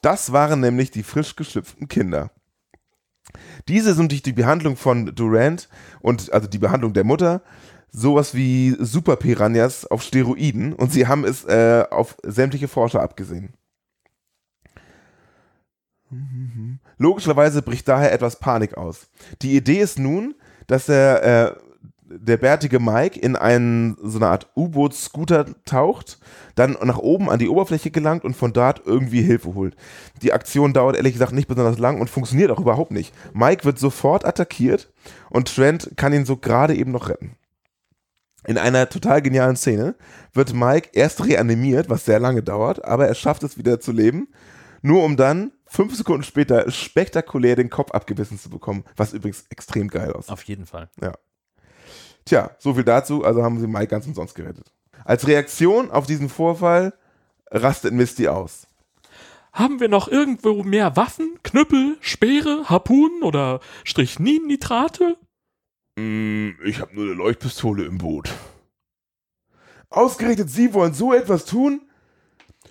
[0.03, 2.31] Das waren nämlich die frisch geschlüpften Kinder.
[3.69, 5.69] Diese sind durch die Behandlung von Durant
[6.01, 7.43] und also die Behandlung der Mutter
[7.91, 13.55] sowas wie Super Piranhas auf Steroiden und sie haben es äh, auf sämtliche Forscher abgesehen.
[16.99, 19.09] Logischerweise bricht daher etwas Panik aus.
[19.43, 20.35] Die Idee ist nun,
[20.67, 21.67] dass der, äh,
[22.09, 26.19] der bärtige Mike in einen, so eine Art U-Boot-Scooter taucht,
[26.55, 29.77] dann nach oben an die Oberfläche gelangt und von dort irgendwie Hilfe holt.
[30.23, 33.13] Die Aktion dauert ehrlich gesagt nicht besonders lang und funktioniert auch überhaupt nicht.
[33.35, 34.91] Mike wird sofort attackiert
[35.31, 37.37] und Trent kann ihn so gerade eben noch retten.
[38.47, 39.97] In einer total genialen Szene
[40.33, 44.29] wird Mike erst reanimiert, was sehr lange dauert, aber er schafft es wieder zu leben,
[44.83, 49.89] nur um dann fünf Sekunden später spektakulär den Kopf abgebissen zu bekommen, was übrigens extrem
[49.89, 50.33] geil aussieht.
[50.33, 50.89] Auf jeden Fall.
[51.03, 51.13] Ja.
[52.25, 54.73] Tja, so viel dazu, also haben sie Mike ganz umsonst gerettet.
[55.05, 56.95] Als Reaktion auf diesen Vorfall
[57.51, 58.67] rastet Misty aus.
[59.53, 65.17] Haben wir noch irgendwo mehr Waffen, Knüppel, Speere, Harpunen oder Strichnin-Nitrate?
[65.97, 68.31] Mm, ich habe nur eine Leuchtpistole im Boot.
[69.91, 71.83] Ausgerechnet Sie wollen so etwas tun?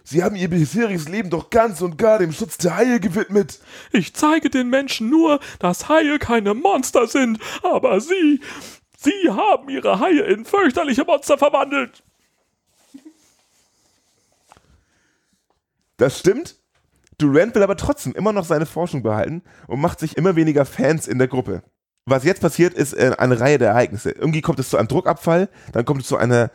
[0.07, 3.59] Sie haben Ihr bisheriges Leben doch ganz und gar dem Schutz der Haie gewidmet.
[3.91, 8.39] Ich zeige den Menschen nur, dass Haie keine Monster sind, aber Sie,
[8.97, 12.03] Sie haben Ihre Haie in fürchterliche Monster verwandelt.
[15.97, 16.55] Das stimmt.
[17.17, 21.07] Durant will aber trotzdem immer noch seine Forschung behalten und macht sich immer weniger Fans
[21.07, 21.63] in der Gruppe.
[22.05, 24.11] Was jetzt passiert, ist äh, eine Reihe der Ereignisse.
[24.11, 26.51] Irgendwie kommt es zu einem Druckabfall, dann kommt es zu einer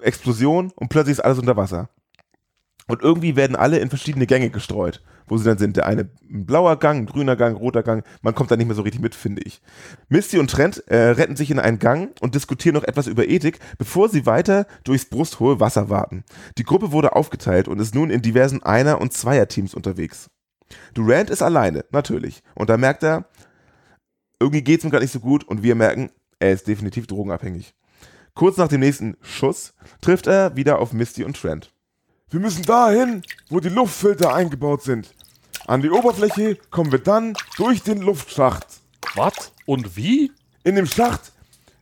[0.00, 1.88] Explosion und plötzlich ist alles unter Wasser.
[2.88, 5.76] Und irgendwie werden alle in verschiedene Gänge gestreut, wo sie dann sind.
[5.76, 8.04] Der eine ein blauer Gang, ein grüner Gang, roter Gang.
[8.22, 9.62] Man kommt da nicht mehr so richtig mit, finde ich.
[10.08, 13.60] Misty und Trent äh, retten sich in einen Gang und diskutieren noch etwas über Ethik,
[13.78, 16.24] bevor sie weiter durchs brusthohe Wasser warten.
[16.58, 20.28] Die Gruppe wurde aufgeteilt und ist nun in diversen Einer- und Zweierteams unterwegs.
[20.94, 22.42] Durant ist alleine, natürlich.
[22.54, 23.26] Und da merkt er,
[24.40, 27.74] irgendwie geht es ihm gerade nicht so gut und wir merken, er ist definitiv drogenabhängig.
[28.34, 31.72] Kurz nach dem nächsten Schuss trifft er wieder auf Misty und Trent.
[32.32, 35.12] Wir müssen dahin, wo die Luftfilter eingebaut sind.
[35.66, 38.66] An die Oberfläche kommen wir dann durch den Luftschacht.
[39.14, 39.52] Was?
[39.66, 40.32] Und wie?
[40.64, 41.32] In dem Schacht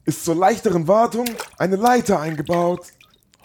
[0.06, 2.84] ist zur leichteren Wartung eine Leiter eingebaut.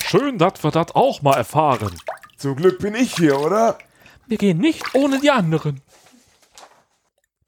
[0.04, 1.96] Schön, dass wir das auch mal erfahren.
[2.38, 3.78] Zum Glück bin ich hier, oder?
[4.26, 5.82] Wir gehen nicht ohne die anderen.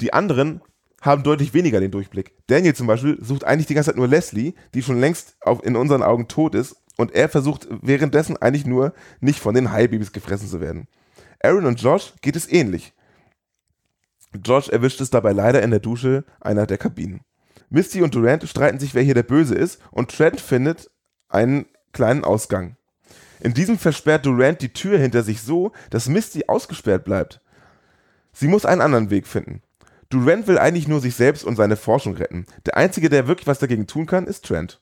[0.02, 0.62] Die anderen
[1.02, 2.36] haben deutlich weniger den Durchblick.
[2.46, 5.76] Daniel zum Beispiel sucht eigentlich die ganze Zeit nur Leslie, die schon längst auf, in
[5.76, 10.48] unseren Augen tot ist und er versucht währenddessen eigentlich nur, nicht von den Haibabys gefressen
[10.48, 10.88] zu werden.
[11.42, 12.94] Aaron und Josh geht es ähnlich.
[14.44, 17.22] Josh erwischt es dabei leider in der Dusche einer der Kabinen.
[17.70, 20.90] Misty und Durant streiten sich, wer hier der Böse ist, und Trent findet
[21.30, 22.78] einen kleinen Ausgang.
[23.40, 27.42] In diesem versperrt Durant die Tür hinter sich so, dass Misty ausgesperrt bleibt.
[28.34, 29.62] Sie muss einen anderen Weg finden.
[30.10, 32.46] Durant will eigentlich nur sich selbst und seine Forschung retten.
[32.66, 34.82] Der Einzige, der wirklich was dagegen tun kann, ist Trent.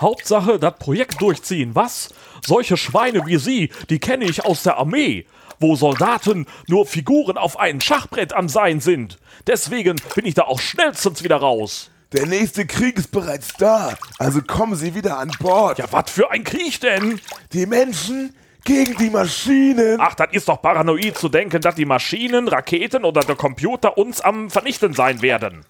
[0.00, 2.08] Hauptsache, das Projekt durchziehen, was?
[2.44, 5.26] Solche Schweine wie Sie, die kenne ich aus der Armee,
[5.60, 9.18] wo Soldaten nur Figuren auf einem Schachbrett am Sein sind.
[9.46, 11.90] Deswegen bin ich da auch schnellstens wieder raus.
[12.12, 15.78] Der nächste Krieg ist bereits da, also kommen Sie wieder an Bord.
[15.78, 17.20] Ja, was für ein Krieg denn?
[17.52, 18.32] Die Menschen
[18.64, 19.98] gegen die Maschinen.
[20.00, 24.20] Ach, das ist doch paranoid zu denken, dass die Maschinen, Raketen oder der Computer uns
[24.20, 25.64] am Vernichten sein werden.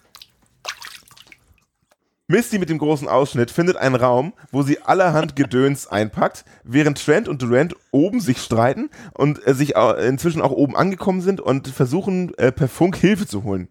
[2.27, 7.27] Misty mit dem großen Ausschnitt findet einen Raum, wo sie allerhand Gedöns einpackt, während Trent
[7.27, 11.67] und Durant oben sich streiten und äh, sich au- inzwischen auch oben angekommen sind und
[11.67, 13.67] versuchen äh, per Funk Hilfe zu holen.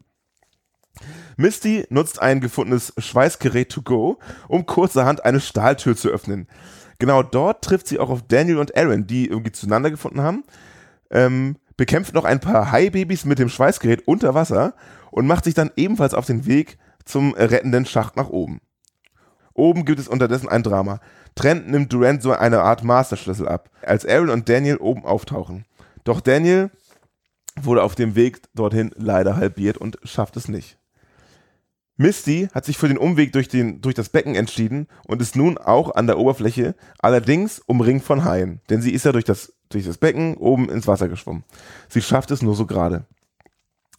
[1.37, 6.47] Misty nutzt ein gefundenes Schweißgerät to go, um kurzerhand eine Stahltür zu öffnen.
[7.01, 10.45] Genau dort trifft sie auch auf Daniel und Aaron, die irgendwie zueinander gefunden haben,
[11.11, 14.75] ähm, bekämpft noch ein paar Haibabys mit dem Schweißgerät unter Wasser
[15.11, 18.61] und macht sich dann ebenfalls auf den Weg zum rettenden Schacht nach oben.
[19.55, 21.01] Oben gibt es unterdessen ein Drama.
[21.35, 25.65] Trent nimmt Durant so eine Art Masterschlüssel ab, als Aaron und Daniel oben auftauchen.
[26.03, 26.71] Doch Daniel
[27.61, 30.79] wurde auf dem Weg dorthin leider halbiert und schafft es nicht.
[31.97, 35.59] Misty hat sich für den Umweg durch, den, durch das Becken entschieden und ist nun
[35.59, 39.85] auch an der Oberfläche, allerdings umringt von Haien, denn sie ist ja durch das, durch
[39.85, 41.45] das Becken oben ins Wasser geschwommen.
[41.89, 43.07] Sie schafft es nur so gerade.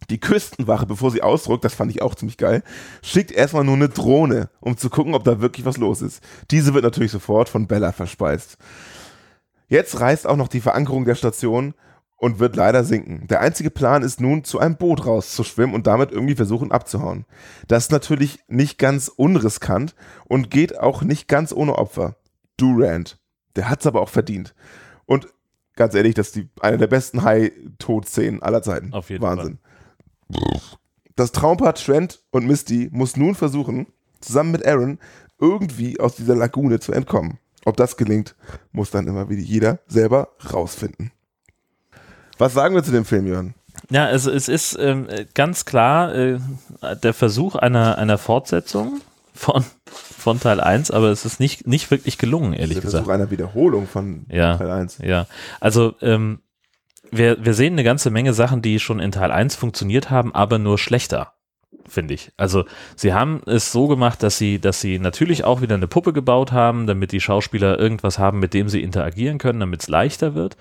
[0.10, 2.64] Die Küstenwache, bevor sie ausdruckt, das fand ich auch ziemlich geil,
[3.02, 6.22] schickt erstmal nur eine Drohne, um zu gucken, ob da wirklich was los ist.
[6.52, 8.58] Diese wird natürlich sofort von Bella verspeist.
[9.68, 11.74] Jetzt reißt auch noch die Verankerung der Station
[12.18, 13.28] und wird leider sinken.
[13.28, 17.26] Der einzige Plan ist nun, zu einem Boot rauszuschwimmen und damit irgendwie versuchen abzuhauen.
[17.68, 22.16] Das ist natürlich nicht ganz unriskant und geht auch nicht ganz ohne Opfer.
[22.58, 23.20] Durant.
[23.56, 24.56] Der hat's aber auch verdient.
[25.06, 25.28] Und
[25.76, 28.94] ganz ehrlich, das ist die, eine der besten High-Tod-Szenen aller Zeiten.
[28.94, 29.60] Auf jeden Wahnsinn.
[31.16, 33.88] Das Traumpaar Trent und Misty muss nun versuchen,
[34.20, 35.00] zusammen mit Aaron
[35.40, 37.40] irgendwie aus dieser Lagune zu entkommen.
[37.66, 38.36] Ob das gelingt,
[38.72, 41.12] muss dann immer wieder jeder selber rausfinden.
[42.38, 43.56] Was sagen wir zu dem Film, Jörn?
[43.90, 46.40] Ja, also es ist ähm, ganz klar äh,
[47.04, 49.02] der Versuch einer, einer Fortsetzung
[49.34, 53.06] von, von Teil 1, aber es ist nicht, nicht wirklich gelungen, ehrlich Der gesagt.
[53.06, 54.58] Versuch einer Wiederholung von Ja.
[54.58, 55.00] Teil 1.
[55.00, 55.28] Ja,
[55.60, 56.40] also ähm,
[57.18, 60.60] wir, wir sehen eine ganze Menge Sachen, die schon in Teil 1 funktioniert haben, aber
[60.60, 61.34] nur schlechter,
[61.88, 62.32] finde ich.
[62.38, 66.14] Also sie haben es so gemacht, dass sie, dass sie natürlich auch wieder eine Puppe
[66.14, 70.36] gebaut haben, damit die Schauspieler irgendwas haben, mit dem sie interagieren können, damit es leichter
[70.36, 70.58] wird.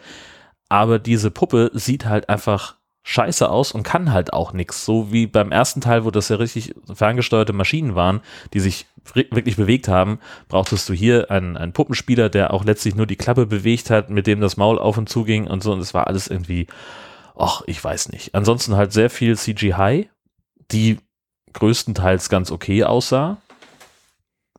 [0.68, 4.84] Aber diese Puppe sieht halt einfach scheiße aus und kann halt auch nichts.
[4.84, 8.20] So wie beim ersten Teil, wo das ja richtig ferngesteuerte Maschinen waren,
[8.54, 13.06] die sich wirklich bewegt haben, brauchtest du hier einen, einen Puppenspieler, der auch letztlich nur
[13.06, 15.72] die Klappe bewegt hat, mit dem das Maul auf und zu ging und so.
[15.72, 16.66] Und es war alles irgendwie,
[17.36, 18.34] ach, ich weiß nicht.
[18.34, 20.08] Ansonsten halt sehr viel CGI,
[20.72, 20.98] die
[21.52, 23.38] größtenteils ganz okay aussah.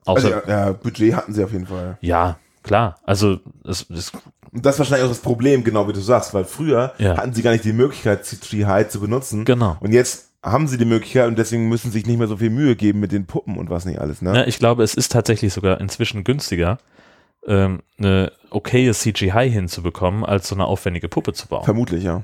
[0.06, 1.98] Also, Außer, ja, ja, Budget hatten sie auf jeden Fall.
[2.02, 3.00] ja, klar.
[3.04, 4.12] Also es, es
[4.52, 7.18] das ist wahrscheinlich auch das Problem, genau wie du sagst, weil früher Ja.
[7.18, 9.44] hatten sie gar nicht die Möglichkeit, CGI zu benutzen.
[9.44, 9.78] genau.
[9.82, 12.52] Und jetzt haben sie die Möglichkeit und deswegen müssen sie sich nicht mehr so viel
[12.52, 14.22] Mühe geben mit den Puppen und was nicht alles.
[14.22, 14.36] Ne?
[14.36, 16.78] Ja, ich glaube, es ist tatsächlich sogar inzwischen günstiger,
[17.48, 21.66] ähm, eine okaye CGI hinzubekommen, als so eine aufwendige Puppe zu bauen.
[21.66, 22.24] Vermutlich, ja.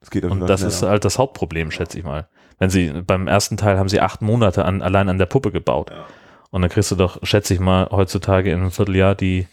[0.00, 2.28] Das geht Und das ist halt das Hauptproblem, schätze ich mal.
[2.58, 5.90] Wenn sie beim ersten Teil haben sie acht Monate an, allein an der Puppe gebaut.
[5.90, 6.04] Ja.
[6.50, 9.46] Und dann kriegst du doch, schätze ich mal, heutzutage in einem Vierteljahr die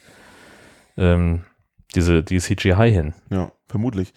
[0.97, 1.43] ähm,
[1.95, 3.13] diese die CGI hin.
[3.29, 4.13] Ja, vermutlich.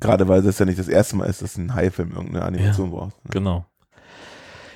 [0.00, 3.24] Gerade weil das ja nicht das erste Mal ist, dass ein Hai-Film irgendeine Animation braucht.
[3.24, 3.30] ne?
[3.30, 3.66] Genau.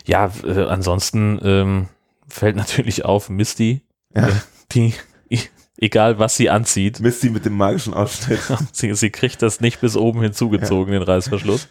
[0.06, 1.88] Ja, äh, ansonsten ähm,
[2.28, 3.82] fällt natürlich auf Misty,
[4.14, 4.28] Ja.
[4.28, 4.32] äh,
[4.72, 4.94] die
[5.82, 8.40] egal was sie anzieht, Misty mit dem magischen Ausschnitt.
[8.72, 11.68] sie, sie kriegt das nicht bis oben hinzugezogen, den Reißverschluss.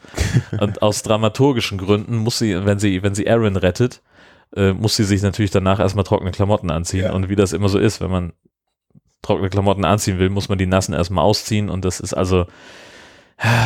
[0.59, 4.01] Und aus dramaturgischen Gründen muss sie, wenn sie, wenn sie Aaron rettet,
[4.55, 7.03] äh, muss sie sich natürlich danach erstmal trockene Klamotten anziehen.
[7.05, 7.13] Ja.
[7.13, 8.33] Und wie das immer so ist, wenn man
[9.21, 11.69] trockene Klamotten anziehen will, muss man die nassen erstmal ausziehen.
[11.69, 12.47] Und das ist also ja,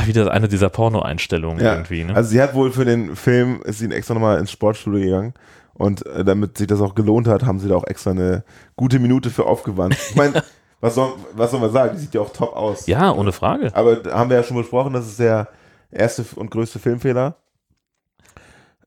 [0.06, 2.04] wieder eine dieser Porno-Einstellungen Ja, irgendwie.
[2.04, 2.16] Ne?
[2.16, 5.34] Also sie hat wohl für den Film, ist sie extra nochmal ins Sportstudio gegangen
[5.74, 8.44] und äh, damit sich das auch gelohnt hat, haben sie da auch extra eine
[8.76, 9.98] gute Minute für aufgewandt.
[10.10, 10.44] Ich meine,
[10.80, 12.86] was soll, was soll man sagen, die sieht ja auch top aus.
[12.88, 13.72] ja, ohne Frage.
[13.76, 15.48] Aber da haben wir ja schon besprochen, das ist der
[15.92, 17.36] erste und größte Filmfehler.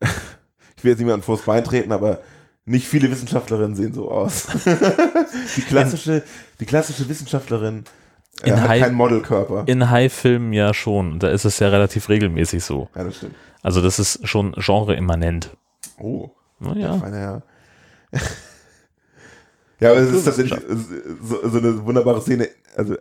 [0.79, 2.21] Ich will jetzt niemanden vors Bein treten, aber
[2.67, 4.47] nicht viele Wissenschaftlerinnen sehen so aus.
[5.57, 6.23] die, klassische,
[6.61, 7.85] die klassische Wissenschaftlerin
[8.43, 9.65] äh, In hat High- keinen Modelkörper.
[9.67, 11.19] In High-Filmen ja schon.
[11.19, 12.89] Da ist es ja relativ regelmäßig so.
[12.95, 13.35] Ja, das stimmt.
[13.63, 15.51] Also das ist schon genre-immanent.
[15.99, 16.31] Oh.
[16.59, 16.97] Naja.
[16.97, 17.43] Meine ja.
[19.81, 20.59] ja, aber es ist tatsächlich
[21.23, 22.97] so, so eine wunderbare Szene, also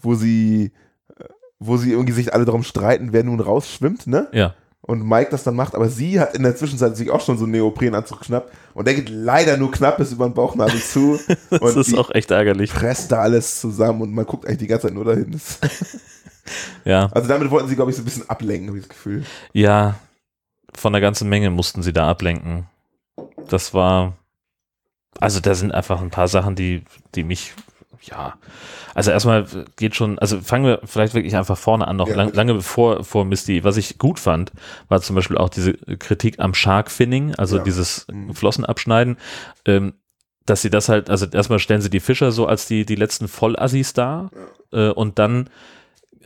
[0.00, 0.72] wo sie,
[1.18, 1.24] äh,
[1.58, 4.28] wo sie irgendwie sich alle darum streiten, wer nun rausschwimmt, ne?
[4.32, 4.54] Ja.
[4.86, 7.44] Und Mike das dann macht, aber sie hat in der Zwischenzeit sich auch schon so
[7.44, 11.18] einen Neoprenanzug geschnappt und der geht leider nur knapp bis über den Bauchnabel zu
[11.50, 12.70] Das und ist auch echt ärgerlich.
[12.70, 15.40] presst da alles zusammen und man guckt eigentlich die ganze Zeit nur dahin.
[16.84, 17.08] Ja.
[17.12, 19.24] also damit wollten sie, glaube ich, so ein bisschen ablenken, habe ich das Gefühl.
[19.54, 19.94] Ja.
[20.74, 22.66] Von der ganzen Menge mussten sie da ablenken.
[23.48, 24.12] Das war.
[25.20, 26.82] Also da sind einfach ein paar Sachen, die,
[27.14, 27.54] die mich
[28.06, 28.34] ja.
[28.94, 32.32] Also erstmal geht schon, also fangen wir vielleicht wirklich einfach vorne an, noch Ja, lang,
[32.32, 33.64] lange bevor vor Misty.
[33.64, 34.52] Was ich gut fand,
[34.88, 37.62] war zum Beispiel auch diese Kritik am Shark Finning, also Ja.
[37.62, 38.34] dieses Mhm.
[38.34, 39.16] Flossen abschneiden.
[39.66, 39.94] Ähm,
[40.46, 43.28] dass sie das halt, also erstmal stellen sie die Fischer so als die, die letzten
[43.28, 44.30] Vollassis dar
[44.72, 45.48] äh, und dann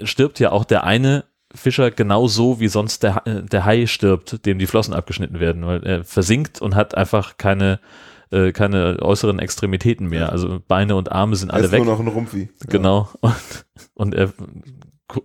[0.02, 4.58] stirbt ja auch der eine Fischer genauso wie sonst der, äh, der Hai stirbt, dem
[4.58, 7.78] die Flossen abgeschnitten werden, weil er versinkt und hat einfach keine,
[8.30, 10.30] äh, keine äußeren Extremitäten mehr.
[10.32, 11.84] Also Beine und Arme sind alle ist weg.
[11.84, 12.48] nur noch ein Rumpfi.
[12.60, 12.66] Ja.
[12.68, 13.08] Genau.
[13.20, 13.34] Und,
[13.94, 14.32] und er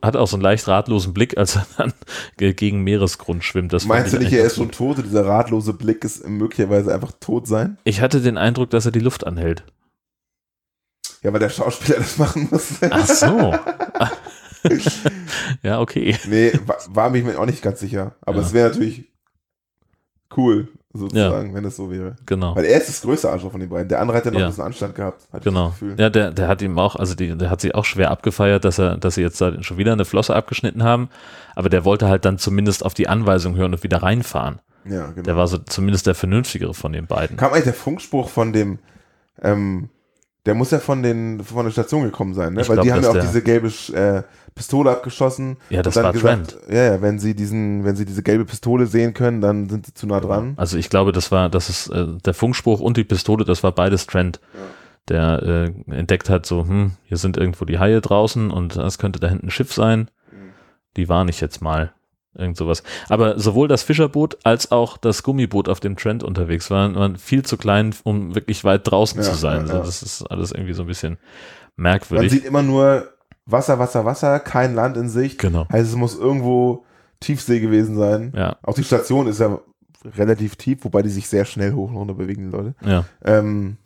[0.01, 1.93] hat auch so einen leicht ratlosen Blick, als er dann
[2.37, 3.73] ge- gegen Meeresgrund schwimmt.
[3.73, 6.93] Das Meinst du ich nicht, er ist schon tot und dieser ratlose Blick ist möglicherweise
[6.93, 7.77] einfach tot sein?
[7.83, 9.65] Ich hatte den Eindruck, dass er die Luft anhält.
[11.21, 12.75] Ja, weil der Schauspieler das machen muss.
[12.89, 13.53] Ach so.
[15.63, 16.15] ja, okay.
[16.27, 18.15] nee, war, war mich mir auch nicht ganz sicher.
[18.21, 18.45] Aber Ja.
[18.45, 19.11] es wäre natürlich
[20.37, 22.15] cool, sozusagen, wenn es so wäre.
[22.25, 22.55] Genau.
[22.55, 23.89] Weil er ist das größte Arschloch von den beiden.
[23.89, 24.45] Der andere hat ja noch Ja.
[24.45, 25.27] ein bisschen Anstand gehabt.
[25.43, 25.65] Genau.
[25.69, 25.95] das Gefühl.
[25.97, 28.77] Ja, der, der hat ihm auch, also die, der hat sich auch schwer abgefeiert, dass
[28.79, 31.09] er, dass sie jetzt da schon wieder eine Flosse abgeschnitten haben.
[31.55, 34.59] Aber der wollte halt dann zumindest auf die Anweisung hören und wieder reinfahren.
[34.85, 35.23] Ja, genau.
[35.23, 37.37] Der war so zumindest der vernünftigere von den beiden.
[37.37, 38.79] Kam eigentlich der Funkspruch von dem,
[39.41, 39.89] ähm,
[40.45, 42.61] der muss ja von den von der Station gekommen sein, ne?
[42.61, 44.23] Ich Weil glaub, die haben ja auch diese gelbe äh,
[44.55, 45.57] Pistole abgeschossen.
[45.69, 49.13] Ja, das war gesagt, Ja, ja, wenn sie diesen, wenn sie diese gelbe Pistole sehen
[49.13, 50.53] können, dann sind sie zu nah dran.
[50.57, 53.71] Also ich glaube, das war, das ist äh, der Funkspruch und die Pistole, das war
[53.71, 54.39] beides Trent,
[55.07, 59.19] der äh, entdeckt hat, so, hm, hier sind irgendwo die Haie draußen und das könnte
[59.19, 60.09] da hinten ein Schiff sein.
[60.95, 61.93] Die warne ich jetzt mal.
[62.35, 62.81] Irgend sowas.
[63.09, 67.43] Aber sowohl das Fischerboot als auch das Gummiboot, auf dem Trent unterwegs waren, waren viel
[67.43, 69.67] zu klein, um wirklich weit draußen Ja, zu sein.
[69.67, 69.79] ja, ja.
[69.79, 71.17] Das ist alles irgendwie so ein bisschen
[71.75, 72.31] Man merkwürdig.
[72.31, 73.09] sieht immer nur
[73.45, 75.37] Wasser, Wasser, Wasser, kein Land in Sicht.
[75.39, 75.67] Genau.
[75.71, 76.85] Heißt, es muss irgendwo
[77.19, 78.33] Tiefsee gewesen sein.
[78.35, 79.59] Ja, Auch die Station ist ja
[80.17, 82.75] relativ tief, wobei die sich sehr schnell hoch und runter bewegen, die Leute.
[82.81, 83.05] ja.
[83.23, 83.77] Ähm,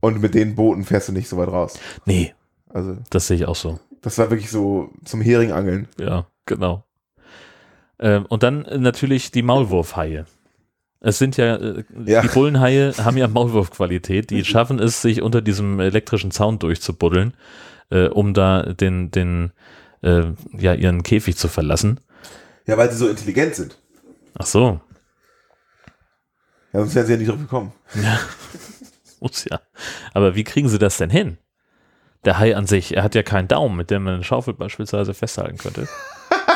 [0.00, 1.78] und mit den Booten fährst du nicht so weit raus.
[2.06, 2.34] Nee,
[2.68, 3.78] Also, das sehe ich auch so.
[4.02, 5.88] das war wirklich so zum Heringangeln.
[5.98, 6.84] Ja, genau.
[7.98, 10.26] Ähm, und dann äh, natürlich die Maulwurfhaie.
[11.00, 12.20] Es sind ja, äh, Ja.
[12.22, 14.30] die Bullenhaie haben ja Maulwurfqualität.
[14.30, 17.34] Die schaffen es, sich unter diesem elektrischen Zaun durchzubuddeln,
[17.90, 19.52] äh, um da den, den,
[20.02, 20.24] äh,
[20.58, 22.00] ja, ihren Käfig zu verlassen.
[22.66, 23.78] Ja, weil sie so intelligent sind.
[24.38, 24.80] Ach so,
[26.72, 27.72] Ja, sonst wären sie ja nicht drauf gekommen.
[29.20, 29.60] muss ja.
[30.14, 31.38] Aber wie kriegen sie das denn hin?
[32.24, 35.14] Der Hai an sich, er hat ja keinen Daumen, mit dem man eine Schaufel beispielsweise
[35.14, 35.88] festhalten könnte.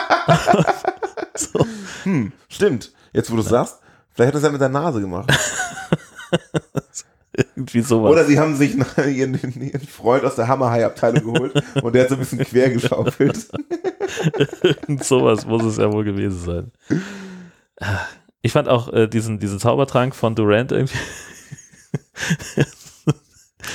[1.35, 1.67] so.
[2.05, 2.93] Hm, stimmt.
[3.13, 3.81] Jetzt, wo du es sagst,
[4.13, 5.33] vielleicht hat er es ja mit der Nase gemacht.
[7.37, 8.11] Irgendwie sowas.
[8.11, 12.15] Oder sie haben sich ihren, ihren Freund aus der Hammerhai-Abteilung geholt und der hat so
[12.15, 13.49] ein bisschen quer geschaufelt.
[14.63, 16.73] Irgend sowas muss es ja wohl gewesen sein.
[18.41, 20.99] Ich fand auch äh, diesen, diesen Zaubertrank von Durant irgendwie.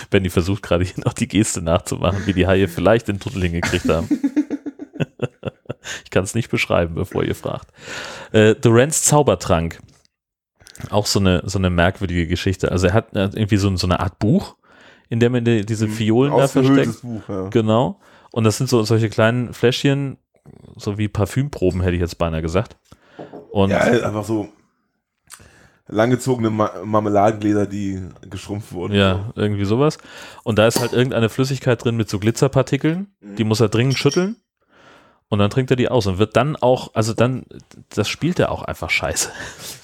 [0.09, 3.89] Benny versucht gerade hier noch die Geste nachzumachen, wie die Haie vielleicht den Tunnel hingekriegt
[3.89, 4.07] haben.
[6.11, 7.69] Ich kann es nicht beschreiben, bevor ihr fragt.
[8.33, 9.79] Äh, Durants Zaubertrank.
[10.89, 12.69] Auch so eine, so eine merkwürdige Geschichte.
[12.69, 14.57] Also er hat, er irgendwie so, so eine Art Buch,
[15.07, 17.01] in dem man die, diese Fiolen da versteckt.
[17.01, 17.47] Buch, ja.
[17.47, 18.01] Genau.
[18.31, 20.17] Und das sind so solche kleinen Fläschchen,
[20.75, 22.75] so wie Parfümproben, hätte ich jetzt beinahe gesagt.
[23.51, 24.49] Und Ja, einfach so
[25.87, 28.93] langgezogene Ma Marmeladengläser, die geschrumpft wurden.
[28.95, 29.97] ja, irgendwie sowas.
[30.43, 33.07] Und da ist halt irgendeine Flüssigkeit drin mit so Glitzerpartikeln.
[33.21, 34.35] Die muss er dringend schütteln.
[35.31, 37.45] Und dann trinkt er die aus und wird dann auch, also dann,
[37.95, 39.29] das spielt er auch einfach scheiße.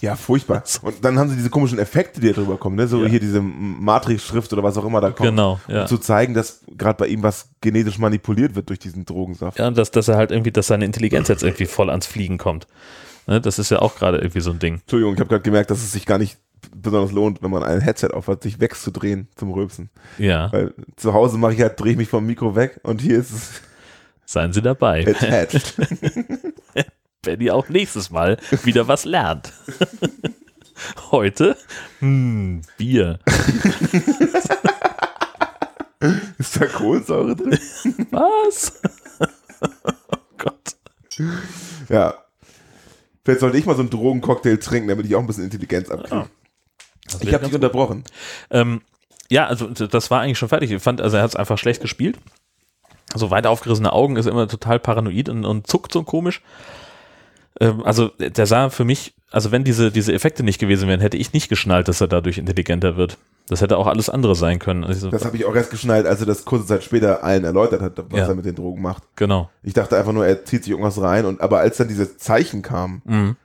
[0.01, 0.61] Ja, furchtbar.
[0.81, 2.85] Und dann haben sie diese komischen Effekte, die da drüber kommen, ne?
[2.85, 3.07] So Ja.
[3.09, 5.29] hier diese Matrix-Schrift oder was auch immer da kommt.
[5.29, 5.83] Genau, ja.
[5.83, 9.57] Um zu zeigen, dass gerade bei ihm was genetisch manipuliert wird durch diesen Drogensaft.
[9.57, 12.37] Ja, und dass, dass er halt irgendwie, dass seine Intelligenz jetzt irgendwie voll ans Fliegen
[12.37, 12.67] kommt.
[13.25, 14.81] Ne, das ist ja auch gerade irgendwie so ein Ding.
[14.81, 16.37] Entschuldigung, ich habe gerade gemerkt, dass es sich gar nicht
[16.75, 19.89] besonders lohnt, wenn man ein Headset aufhat, sich wegzudrehen zum Rülpsen.
[20.17, 23.17] Ja, Weil zu Hause mache ich halt, drehe ich mich vom Mikro weg und hier
[23.17, 23.49] ist es
[24.27, 25.07] seien Sie dabei.
[25.07, 25.73] attached.
[27.23, 29.53] wenn ihr auch nächstes Mal wieder was lernt.
[31.11, 31.57] Heute,
[31.99, 33.19] hm, Bier.
[36.37, 37.57] ist da Kohlensäure drin?
[38.11, 38.79] Was?
[39.19, 40.75] oh Gott.
[41.89, 42.13] Ja.
[43.25, 46.29] Vielleicht sollte ich mal so einen Drogencocktail trinken, damit ich auch ein bisschen Intelligenz abkriege.
[47.19, 48.03] ich habe dich unterbrochen.
[48.51, 48.81] Ähm,
[49.29, 50.71] ja, also das war eigentlich schon fertig.
[50.71, 52.19] Ich fand, also er hat es einfach schlecht gespielt.
[53.15, 56.41] So weit aufgerissene Augen ist immer total paranoid und, und zuckt so komisch.
[57.59, 61.17] Ähm, also der sah für mich, also wenn diese, diese Effekte nicht gewesen wären, hätte
[61.17, 63.17] ich nicht geschnallt, dass er dadurch intelligenter wird.
[63.49, 64.83] Das hätte auch alles andere sein können.
[64.83, 67.81] Also, Das habe ich auch erst geschnallt, als er das kurze Zeit später allen erläutert
[67.81, 68.27] hat, was Ja.
[68.27, 69.03] er mit den Drogen macht.
[69.15, 69.49] genau.
[69.63, 72.61] Ich dachte einfach nur, er zieht sich irgendwas rein und aber als dann diese Zeichen
[72.61, 73.35] kamen, Mhm.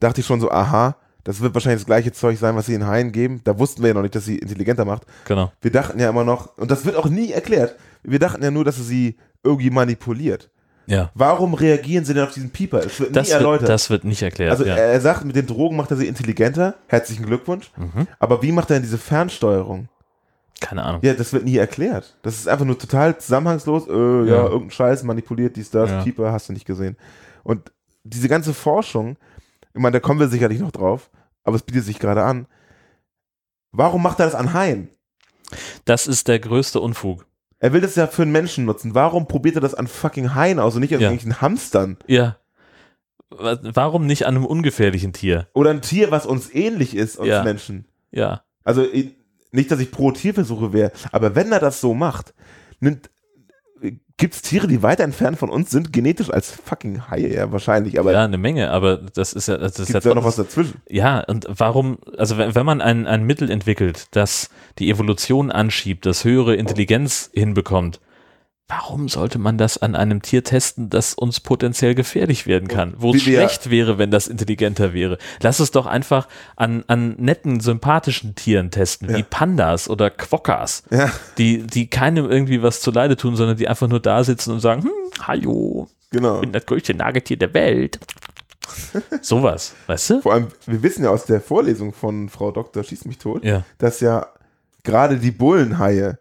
[0.00, 2.86] dachte ich schon so, aha, Das wird wahrscheinlich das gleiche Zeug sein, was sie in
[2.86, 3.42] Haien geben.
[3.44, 5.02] Da wussten wir ja noch nicht, dass sie intelligenter macht.
[5.26, 5.52] Genau.
[5.60, 8.64] Wir dachten ja immer noch, und das wird auch nie erklärt, wir dachten ja nur,
[8.64, 10.50] dass sie sie irgendwie manipuliert.
[10.86, 11.10] Ja.
[11.14, 12.78] Warum reagieren sie denn auf diesen Pieper?
[12.84, 13.62] Es wird nie Das erläutert.
[13.62, 14.50] wird, das wird nicht erklärt.
[14.50, 14.74] also ja.
[14.74, 16.76] er sagt, mit den Drogen macht er sie intelligenter.
[16.86, 17.70] Herzlichen Glückwunsch.
[17.76, 18.06] Mhm.
[18.18, 19.88] Aber wie macht er denn diese Fernsteuerung?
[20.60, 21.02] Keine Ahnung.
[21.04, 22.16] Ja, das wird nie erklärt.
[22.22, 23.86] Das ist einfach nur total zusammenhangslos.
[23.86, 24.24] Äh, ja.
[24.24, 24.42] Ja.
[24.44, 26.02] irgendein Scheiß, manipuliert dies, das, Ja.
[26.02, 26.96] Pieper, hast du nicht gesehen.
[27.44, 27.70] Und
[28.02, 29.16] diese ganze Forschung,
[29.74, 31.10] ich meine, da kommen wir sicherlich noch drauf,
[31.44, 32.46] aber es bietet sich gerade an.
[33.72, 34.88] Warum macht er das an Haien?
[35.84, 37.26] Das ist der größte Unfug.
[37.60, 38.94] Er will das ja für einen Menschen nutzen.
[38.94, 41.08] Warum probiert er das an fucking Haien aus und nicht an Ja.
[41.10, 41.96] irgendwelchen Hamstern?
[42.06, 42.36] Ja.
[43.30, 45.48] Wa- Warum nicht an einem ungefährlichen Tier?
[45.54, 47.42] Oder ein Tier, was uns ähnlich ist, uns Ja.
[47.42, 47.86] Menschen.
[48.10, 48.42] Ja.
[48.64, 48.84] Also
[49.50, 52.32] nicht, dass ich pro Tierversuche wäre, aber wenn er das so macht,
[54.18, 57.98] gibt es Tiere, die weiter entfernt von uns sind, genetisch als fucking Haie, ja, wahrscheinlich,
[57.98, 60.24] aber ja, eine Menge, aber das ist ja, das ist gibt es ja da noch
[60.24, 60.80] was dazwischen?
[60.88, 66.04] Ja, und warum, also wenn, wenn man ein, ein Mittel entwickelt, das die Evolution anschiebt,
[66.04, 68.00] das höhere Intelligenz hinbekommt,
[68.68, 73.10] warum sollte man das an einem Tier testen, das uns potenziell gefährlich werden kann, wo
[73.10, 75.16] es wie schlecht wäre, wenn das intelligenter wäre?
[75.40, 79.26] Lass es doch einfach an, an netten, sympathischen Tieren testen, wie Ja.
[79.28, 84.00] Pandas oder Quokkas, Ja, die, die keinem irgendwie was zuleide tun, sondern die einfach nur
[84.00, 84.90] da sitzen und sagen, hm,
[85.22, 86.36] hallo, genau.
[86.36, 87.98] ich bin das größte Nagetier der Welt.
[89.22, 90.20] Sowas, weißt du?
[90.20, 92.84] Vor allem, wir wissen ja aus der Vorlesung von Frau Dr.
[92.84, 93.64] Schieß mich tot, Ja.
[93.78, 94.26] dass ja
[94.84, 96.18] gerade die Bullenhaie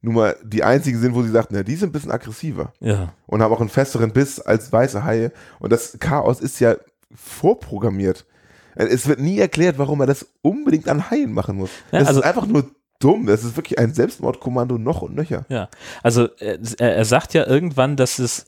[0.00, 3.12] nun mal die einzigen sind, wo sie sagt, na, die sind ein bisschen aggressiver Ja.
[3.26, 5.32] und haben auch einen festeren Biss als weiße Haie.
[5.58, 6.76] Und das Chaos ist ja
[7.14, 8.26] vorprogrammiert.
[8.74, 11.70] Es wird nie erklärt, warum er das unbedingt an Haien machen muss.
[11.90, 12.70] Ja, das also- ist einfach nur
[13.00, 13.26] dumm.
[13.26, 15.44] Das ist wirklich ein Selbstmordkommando noch und nöcher.
[15.48, 15.68] Ja,
[16.02, 18.46] also er, er sagt ja irgendwann, dass es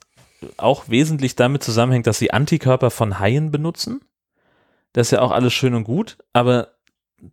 [0.56, 4.00] auch wesentlich damit zusammenhängt, dass sie Antikörper von Haien benutzen.
[4.92, 6.68] Das ist ja auch alles schön und gut, aber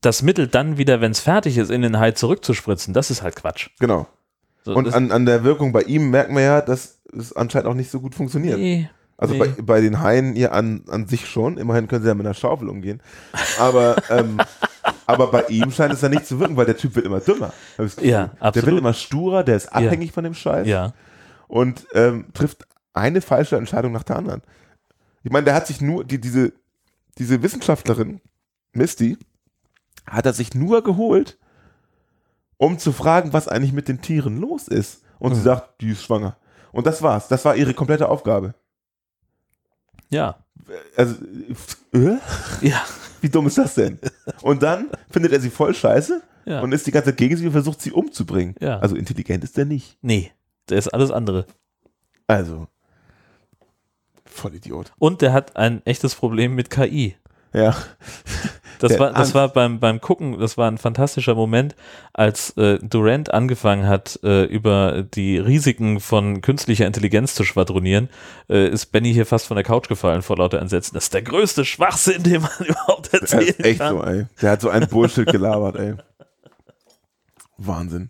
[0.01, 3.35] das Mittel dann wieder, wenn es fertig ist, in den Hai zurückzuspritzen, das ist halt
[3.35, 3.69] Quatsch.
[3.79, 4.07] Genau.
[4.63, 7.73] So, Und an, an der Wirkung bei ihm merken wir ja, dass es anscheinend auch
[7.73, 8.57] nicht so gut funktioniert.
[8.59, 9.39] nee, Also Nee.
[9.39, 11.57] bei, bei den Haien ja an, an sich schon.
[11.57, 13.01] Immerhin können sie ja mit einer Schaufel umgehen.
[13.59, 14.39] Aber, ähm,
[15.05, 17.53] aber bei ihm scheint es ja nicht zu wirken, weil der Typ wird immer dümmer.
[18.01, 18.67] Ja, Der absolut.
[18.67, 20.93] wird immer sturer, der ist abhängig von dem Scheiß ja,
[21.47, 24.41] und ähm, trifft eine falsche Entscheidung nach der anderen.
[25.23, 26.51] Ich meine, der hat sich nur, die, diese,
[27.17, 28.19] diese Wissenschaftlerin,
[28.73, 29.17] Misty,
[30.09, 31.37] hat er sich nur geholt,
[32.57, 35.03] um zu fragen, was eigentlich mit den Tieren los ist.
[35.19, 35.45] Und sie Mhm.
[35.45, 36.37] sagt, die ist schwanger.
[36.71, 37.27] Und das war's.
[37.27, 38.53] Das war ihre komplette Aufgabe.
[40.09, 40.37] ja,
[40.95, 41.15] Also,
[41.93, 42.17] äh?
[42.61, 42.81] ja,
[43.21, 43.99] Wie dumm ist das denn?
[44.41, 46.61] Und dann findet er sie voll scheiße ja.
[46.61, 48.53] und ist die ganze Zeit gegen sie und versucht sie umzubringen.
[48.59, 48.79] Ja.
[48.79, 49.97] Also intelligent ist er nicht.
[50.01, 50.31] nee,
[50.69, 51.45] der ist alles andere.
[52.27, 52.67] Also,
[54.25, 54.91] voll Idiot.
[54.99, 57.15] Und der hat ein echtes Problem mit KI.
[57.53, 57.75] Ja.
[58.79, 61.75] Das Der war, das war beim, beim Gucken, das war ein fantastischer Moment,
[62.13, 68.09] als äh, Durant angefangen hat, äh, über die Risiken von künstlicher Intelligenz zu schwadronieren,
[68.49, 70.93] äh, ist Benny hier fast von der Couch gefallen vor lauter Entsetzen.
[70.93, 73.97] Das ist der größte Schwachsinn, den man überhaupt Der erzählen ist echt kann.
[73.97, 74.25] so, ey.
[74.41, 75.95] Der hat so ein Bullshit gelabert, ey.
[77.57, 78.09] Wahnsinn.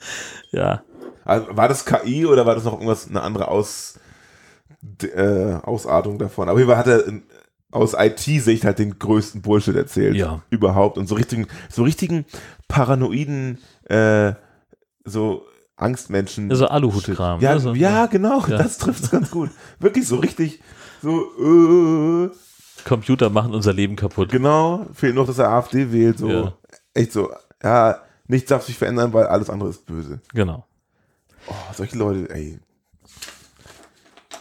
[0.51, 0.81] Ja,
[1.23, 3.99] Also, war das KI oder war das noch irgendwas, eine andere Aus,
[5.01, 6.49] äh, Ausartung davon?
[6.49, 7.23] Aber hier hat er in,
[7.71, 10.15] aus IT-Sicht halt den größten Bullshit erzählt.
[10.15, 10.41] Ja.
[10.49, 10.97] Überhaupt.
[10.97, 12.25] Und so richtigen, so richtigen
[12.67, 14.33] paranoiden, äh,
[15.03, 15.43] so
[15.75, 16.53] Angstmenschen.
[16.55, 17.39] so Aluhutkram.
[17.41, 17.59] Ja, ne?
[17.59, 18.57] So- ja, genau, Ja.
[18.57, 19.49] das trifft es ganz gut.
[19.79, 20.61] Wirklich so richtig,
[21.01, 21.21] so,
[22.25, 22.29] äh,
[22.85, 24.29] Computer machen unser Leben kaputt.
[24.31, 26.53] genau, fehlt noch, dass er AfD wählt, so, Ja.
[26.93, 27.29] echt so,
[27.61, 30.21] ja, nichts darf sich verändern, weil alles andere ist böse.
[30.33, 30.65] Genau.
[31.49, 32.59] Oh, solche Leute, ey.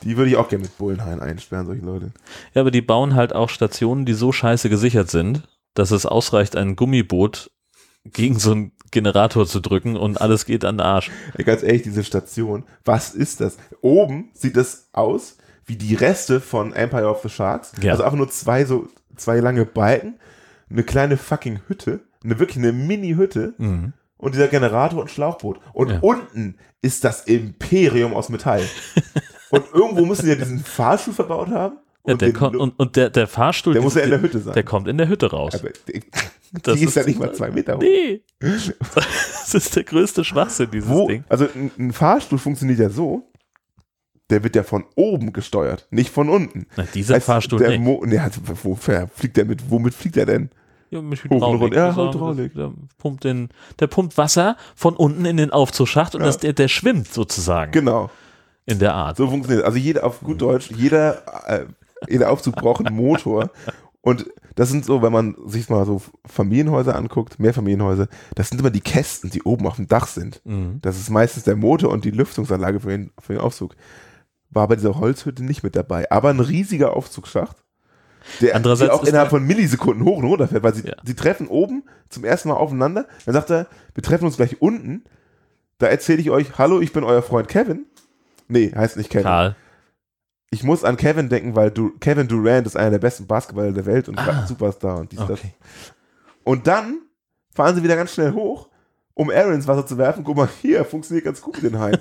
[0.03, 2.13] Die würde ich auch gerne mit Bullenhain einsperren, solche Leute.
[2.55, 5.43] Ja, aber die bauen halt auch Stationen, die so scheiße gesichert sind,
[5.75, 7.51] dass es ausreicht, ein Gummiboot
[8.05, 11.11] gegen so einen Generator zu drücken und alles geht an den Arsch.
[11.35, 13.57] Ey, ganz ehrlich, diese Station, was ist das?
[13.81, 17.73] Oben sieht das aus wie die Reste von Empire of the Sharks.
[17.83, 17.93] Ja.
[17.93, 20.15] Also einfach nur zwei so, zwei lange Balken,
[20.71, 23.93] eine kleine fucking Hütte, eine wirklich eine Mini-Hütte Mhm.
[24.17, 25.59] und dieser Generator und Schlauchboot.
[25.73, 25.99] Und Ja.
[26.01, 28.63] unten ist das Imperium aus Metall.
[29.51, 31.77] und irgendwo müssen sie ja diesen Fahrstuhl verbaut haben.
[32.07, 34.21] Ja, Und der den kommt, und, und der, der Fahrstuhl, der muss ja in der
[34.23, 34.55] Hütte sein.
[34.55, 35.55] der kommt in der Hütte raus.
[35.55, 36.03] Aber die,
[36.63, 37.81] Das die ist, ja ist- nicht mal zwei Meter hoch.
[37.81, 38.23] Nee.
[38.41, 41.25] Das ist der größte Schwachsinn, dieses Wo, Ding.
[41.29, 43.31] also ein, ein Fahrstuhl funktioniert ja so,
[44.31, 46.67] der wird ja von oben gesteuert, nicht von unten.
[46.77, 47.81] Na, dieser Heißt, Fahrstuhl der nicht.
[47.81, 48.33] Mo nee, hat,
[48.65, 49.71] wo fliegt der mit?
[49.71, 50.51] Womit fliegt er denn?
[50.91, 51.63] Ja, mit Hydraulik.
[51.63, 51.77] runter.
[51.77, 52.55] Ja, Hydraulik.
[52.55, 53.49] Der pumpt, den,
[53.81, 56.27] der pumpt Wasser von unten in den Aufzugsschacht und Ja.
[56.29, 58.11] das, der, der schwimmt sozusagen Genau,
[58.67, 59.17] in der Art.
[59.17, 59.65] so funktioniert.
[59.65, 61.67] Also jeder auf gut Deutsch, jeder, äh,
[62.09, 63.51] jeder Aufzug braucht einen Motor
[64.01, 68.07] Und das sind so, wenn man sich mal so Familienhäuser anguckt, Mehrfamilienhäuser,
[68.37, 70.41] das sind immer die Kästen, die oben auf dem Dach sind.
[70.45, 70.79] Mhm.
[70.81, 73.75] Das ist meistens der Motor und die Lüftungsanlage für den, für den Aufzug.
[74.51, 76.11] War bei dieser Holzhütte nicht mit dabei.
[76.11, 77.57] Aber ein riesiger Aufzugsschacht,
[78.41, 80.95] der, Andererseits der auch innerhalb von Millisekunden hoch und runter fährt, weil sie, Ja.
[81.05, 83.07] sie treffen oben zum ersten Mal aufeinander.
[83.25, 85.05] Dann sagt er, wir treffen uns gleich unten.
[85.79, 87.87] Da erzähle ich euch, hallo, ich bin euer Freund Kevin.
[88.49, 89.25] Nee, heißt nicht Kevin.
[89.25, 89.57] Karl.
[90.51, 93.87] Ich muss an Kevin denken, weil du, Kevin Durant ist einer der besten Basketballer der
[93.87, 94.47] Welt und Ah.
[94.47, 95.31] Superstar und dies, das.
[95.41, 95.53] Okay.
[96.45, 97.01] Und dann
[97.53, 98.69] fahren sie wieder ganz schnell hoch,
[99.19, 100.25] um Aaron ins Wasser zu werfen.
[100.25, 101.97] Guck mal, hier, funktioniert ganz gut mit den Haien.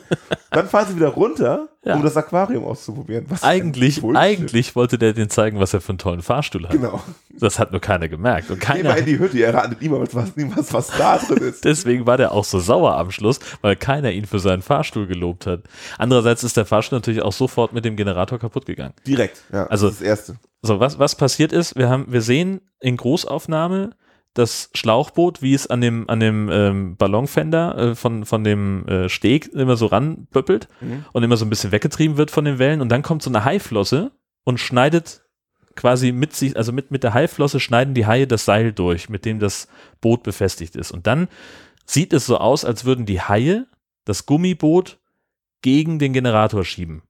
[0.51, 1.95] dann fahren sie wieder runter, Ja.
[1.95, 3.25] um das Aquarium auszuprobieren.
[3.29, 6.71] Was Eigentlich, eigentlich wollte der den zeigen, was er für einen tollen Fahrstuhl hat.
[6.71, 7.01] Genau.
[7.39, 8.51] Das hat nur keiner gemerkt.
[8.51, 11.37] Und Geh keiner, mal in die Hütte, ihr ratet niemals, was, niemals, was da drin
[11.37, 11.63] ist.
[11.63, 15.47] deswegen war der auch so sauer am Schluss, weil keiner ihn für seinen Fahrstuhl gelobt
[15.47, 15.63] hat.
[15.97, 18.93] Andererseits ist der Fahrstuhl natürlich auch sofort mit dem Generator kaputt gegangen.
[19.07, 19.41] Direkt.
[19.53, 20.35] Ja, Also- das ist das Erste.
[20.61, 23.91] So, was, was passiert ist, wir haben, wir sehen in Großaufnahme
[24.35, 29.09] das Schlauchboot, wie es an dem, an dem ähm, Ballonfender äh, von, von dem äh,
[29.09, 31.05] Steg immer so ranböppelt Mhm.
[31.13, 33.45] und immer so ein bisschen weggetrieben wird von den Wellen und dann kommt so eine
[33.45, 34.11] Haiflosse
[34.43, 35.23] und schneidet
[35.75, 39.25] quasi mit sich, also mit, mit der Haiflosse schneiden die Haie das Seil durch, mit
[39.25, 39.67] dem das
[40.01, 40.91] Boot befestigt ist.
[40.91, 41.27] Und dann
[41.85, 43.65] sieht es so aus, als würden die Haie
[44.05, 44.99] das Gummiboot
[45.61, 47.01] gegen den Generator schieben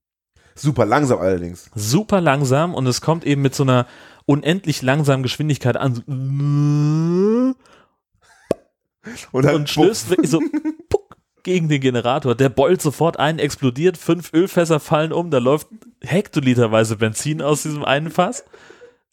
[0.55, 1.69] Super langsam allerdings.
[1.75, 3.87] super langsam und es kommt eben mit so einer
[4.25, 6.01] unendlich langsamen Geschwindigkeit an so-
[9.31, 10.41] Und, dann und stößt wirklich so
[10.89, 12.33] puck, gegen den Generator.
[12.35, 15.67] Der beult sofort ein, explodiert, fünf Ölfässer fallen um, da läuft
[16.01, 18.43] hektoliterweise Benzin aus diesem einen Fass.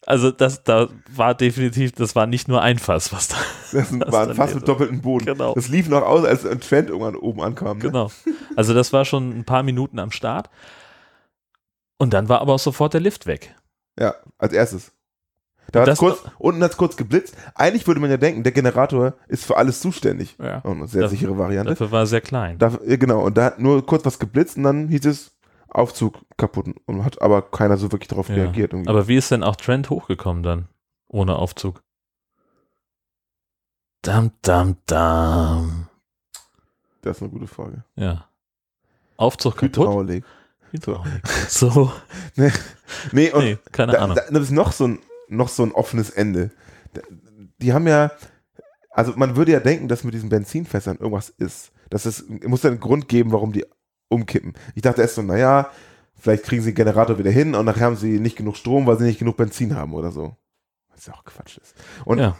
[0.05, 3.37] Also das, da war definitiv, das war nicht nur ein Fass, was da,
[3.71, 5.25] Das Das war fast hier mit doppeltem Boden.
[5.25, 5.53] Genau.
[5.53, 7.77] Das lief noch aus, als ein Trend irgendwann oben ankam.
[7.77, 7.83] Ne?
[7.83, 8.11] genau.
[8.55, 10.49] Also das war schon ein paar Minuten am Start.
[11.97, 13.55] Und dann war aber auch sofort der Lift weg.
[13.97, 14.91] Ja, als erstes.
[15.71, 17.35] Da hat's kurz, unten hat es kurz geblitzt.
[17.55, 20.35] Eigentlich würde man ja denken, der Generator ist für alles zuständig.
[20.39, 20.61] Ja.
[20.63, 21.71] Oh, eine sehr Das- sichere Variante.
[21.71, 22.59] Dafür war er sehr klein.
[22.59, 25.31] Da, genau, und da hat nur kurz was geblitzt und dann hieß es
[25.69, 28.35] Aufzug kaputt und hat aber keiner so wirklich darauf Ja.
[28.35, 28.73] reagiert.
[28.73, 28.89] Irgendwie.
[28.89, 30.67] Aber wie ist denn auch Trent hochgekommen dann?
[31.07, 31.81] Ohne Aufzug.
[34.03, 35.87] Dam, dam, dam.
[37.01, 37.83] das ist eine gute Frage.
[37.95, 38.27] Ja.
[39.17, 39.87] Aufzug kaputt?
[39.87, 40.25] Hydraulik.
[40.71, 41.27] Hydraulik.
[41.47, 41.91] So.
[43.11, 44.15] Nee, und Nee, keine da, Ahnung.
[44.17, 46.51] da, das ist noch so, ein, noch so ein offenes Ende.
[47.59, 48.11] Die haben ja,
[48.91, 51.71] also man würde ja denken, dass mit diesen Benzinfässern irgendwas ist.
[51.89, 53.65] Das ist, muss ja einen Grund geben, warum die
[54.09, 54.53] umkippen.
[54.75, 55.69] Ich dachte erst so, naja,
[56.15, 58.97] vielleicht kriegen sie den Generator wieder hin und nachher haben sie nicht genug Strom, weil
[58.97, 60.35] sie nicht genug Benzin haben oder so.
[60.89, 61.75] Was ja auch Quatsch ist.
[62.05, 62.37] Und, ja.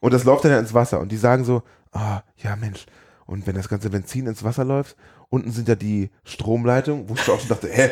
[0.00, 2.86] und das läuft dann ja ins Wasser und die sagen so, ah, ja Mensch,
[3.26, 4.96] und wenn das ganze Benzin ins Wasser läuft,
[5.28, 7.90] unten sind ja die Stromleitungen, wo ich auch schon dachte, hä,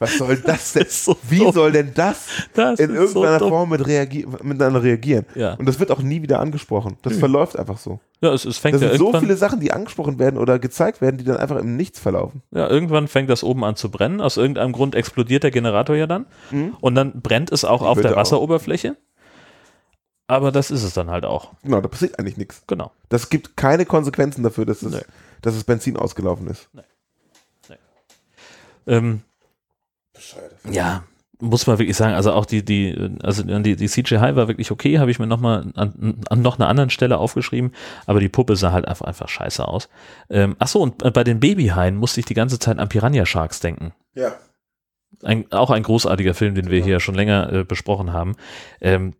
[0.00, 0.82] was soll das denn?
[0.82, 1.52] Das so Wie dumm.
[1.52, 3.48] soll denn das Das in irgendeiner so.
[3.48, 5.26] Form mit reagi miteinander reagieren?
[5.36, 5.54] Ja.
[5.54, 6.96] Und das wird auch nie wieder angesprochen.
[7.02, 8.00] Das verläuft einfach so.
[8.20, 11.00] Ja, es, es fängt Das ja sind so viele Sachen, die angesprochen werden oder gezeigt
[11.00, 12.42] werden, die dann einfach im Nichts verlaufen.
[12.50, 14.20] ja, irgendwann fängt das oben an zu brennen.
[14.20, 16.26] Aus irgendeinem Grund explodiert der Generator ja dann.
[16.50, 16.76] Mhm.
[16.80, 18.16] Und dann brennt es auch Die auf der auch.
[18.16, 18.96] Wasseroberfläche.
[20.26, 21.50] Aber das ist es dann halt auch.
[21.64, 22.62] Genau, da passiert eigentlich nichts.
[22.66, 22.92] Genau.
[23.08, 25.00] Das gibt keine Konsequenzen dafür, dass, es, Nee.
[25.42, 26.68] dass das Benzin ausgelaufen ist.
[28.86, 29.22] Ähm,
[30.70, 31.04] ja,
[31.40, 34.98] muss man wirklich sagen, also auch die, die, also die, die CGI war wirklich okay,
[34.98, 37.72] habe ich mir nochmal an, an noch einer anderen Stelle aufgeschrieben,
[38.06, 39.88] aber die Puppe sah halt einfach, einfach scheiße aus.
[40.28, 43.92] Ähm, achso, und bei den Babyhaien musste ich die ganze Zeit an Piranha Sharks denken.
[44.14, 44.32] Ja.
[45.22, 46.86] Ein, auch ein großartiger Film, den wir Genau.
[46.86, 48.36] hier schon länger äh, besprochen haben.
[48.80, 49.14] Ähm,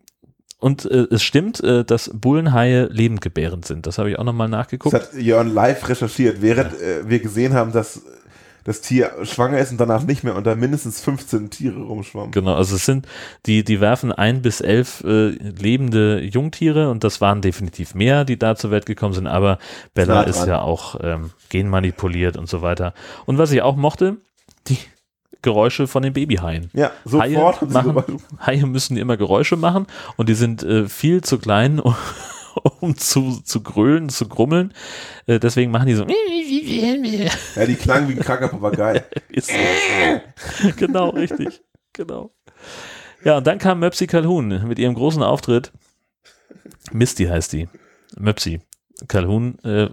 [0.59, 3.87] und äh, es stimmt, äh, dass Bullenhaie lebendgebärend sind.
[3.87, 4.95] Das habe ich auch nochmal nachgeguckt.
[4.95, 8.03] Das hat Jörn live recherchiert, während äh, wir gesehen haben, dass
[8.65, 12.31] das Tier schwanger ist und danach nicht mehr und da mindestens 15 Tiere rumschwammen.
[12.31, 13.07] Genau, also es sind,
[13.47, 18.39] die, die werfen ein bis elf äh, lebende Jungtiere und das waren definitiv mehr, die
[18.39, 19.59] da zur Welt gekommen sind, aber
[19.95, 22.95] Bella ist ja auch ähm, genmanipuliert und so weiter.
[23.27, 24.17] Und was ich auch mochte,
[24.69, 24.79] die
[25.43, 26.71] Geräusche von den Babyhaien.
[26.75, 28.23] Ja, Haie sofort haben sie machen.
[28.45, 29.87] Haie müssen immer Geräusche machen
[30.17, 31.81] und die sind äh, viel zu klein,
[32.81, 34.73] um, zu, zu grölen, zu grummeln.
[35.27, 36.07] Äh, deswegen machen die so.
[37.57, 39.05] Ja, die klangen wie ein kranker Papagei.
[39.41, 39.53] So.
[40.77, 41.63] genau, richtig.
[41.93, 42.33] Genau.
[43.25, 45.73] Ja, und dann kam Möpsi Calhoun mit ihrem großen Auftritt.
[46.93, 47.69] Misty heißt die.
[48.17, 48.61] Möpsi
[49.09, 49.89] Calhoun äh,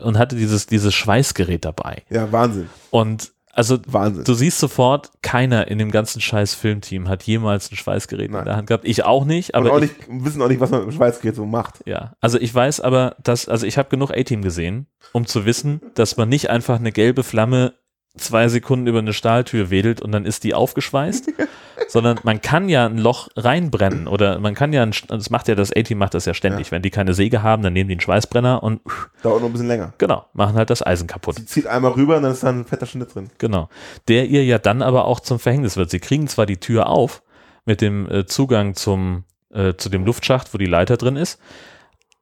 [0.00, 2.02] und hatte dieses, dieses Schweißgerät dabei.
[2.10, 2.68] Ja, Wahnsinn.
[2.90, 4.24] Und also Wahnsinn.
[4.24, 8.40] du siehst sofort, keiner in dem ganzen scheiß Filmteam hat jemals ein Schweißgerät Nein.
[8.40, 8.84] in der Hand gehabt.
[8.86, 10.96] Ich auch nicht, Und aber auch ich, nicht, wissen auch nicht, was man mit dem
[10.96, 11.80] Schweißgerät so macht.
[11.84, 15.80] ja, also ich weiß aber, dass, also ich habe genug A-Team gesehen, um zu wissen,
[15.94, 17.74] dass man nicht einfach eine gelbe Flamme
[18.16, 21.30] zwei Sekunden über eine Stahltür wedelt und dann ist die aufgeschweißt,
[21.86, 25.54] sondern man kann ja ein Loch reinbrennen oder man kann ja, ein, das macht ja
[25.54, 26.72] das A-Team macht das ja ständig.
[26.72, 28.80] Wenn die keine Säge haben, dann nehmen die einen Schweißbrenner und
[29.22, 29.92] Dauert noch ein bisschen länger.
[29.98, 31.36] genau, machen halt das Eisen kaputt.
[31.36, 33.30] Sie zieht einmal rüber und dann ist da ein fetter Schnitt drin.
[33.38, 33.68] Genau.
[34.08, 35.90] Der ihr ja dann aber auch zum Verhängnis wird.
[35.90, 37.22] Sie kriegen zwar die Tür auf
[37.64, 41.40] mit dem äh, Zugang zum, äh, zu dem Luftschacht, wo die Leiter drin ist,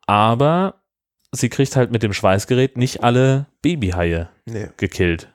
[0.07, 0.75] aber
[1.33, 5.29] sie kriegt halt mit dem Schweißgerät nicht alle Babyhaie Nee, gekillt.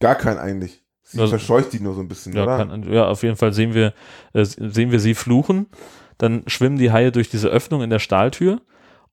[0.00, 0.82] gar kein eigentlich.
[1.08, 2.56] Sie Also- verscheucht die nur so ein bisschen, Ja, oder?
[2.58, 3.94] kann, ja, auf jeden Fall sehen wir,
[4.32, 5.66] äh, sehen wir sie fluchen.
[6.18, 8.60] Dann schwimmen die Haie durch diese Öffnung in der Stahltür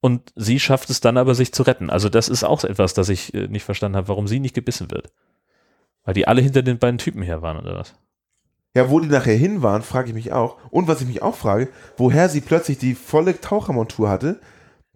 [0.01, 1.89] und sie schafft es dann aber, sich zu retten.
[1.91, 4.89] Also das ist auch etwas, das ich äh, nicht verstanden habe, warum sie nicht gebissen
[4.89, 5.11] wird.
[6.03, 7.93] Weil die alle hinter den beiden Typen her waren, oder was?
[8.75, 10.57] Ja, wo die nachher hin waren, frage ich mich auch.
[10.71, 14.39] Und was ich mich auch frage, woher sie plötzlich die volle Tauchermontur hatte,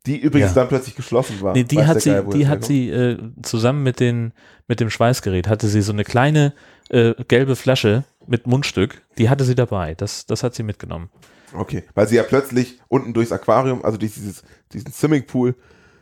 [0.07, 0.55] die übrigens Ja.
[0.61, 1.53] dann plötzlich geschlossen war.
[1.53, 4.33] Nee, die Weiß hat sie, Geil, die hat sie äh, zusammen mit, den,
[4.67, 6.53] mit dem Schweißgerät, hatte sie so eine kleine
[6.89, 9.95] äh, gelbe Flasche mit Mundstück, die hatte sie dabei.
[9.95, 11.09] Das, das hat sie mitgenommen.
[11.53, 15.55] Okay, weil sie ja plötzlich unten durchs Aquarium, also durch dieses, diesen Swimmingpool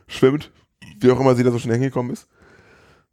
[0.08, 0.50] schwimmt,
[1.00, 2.26] wie auch immer sie da so schnell hingekommen ist.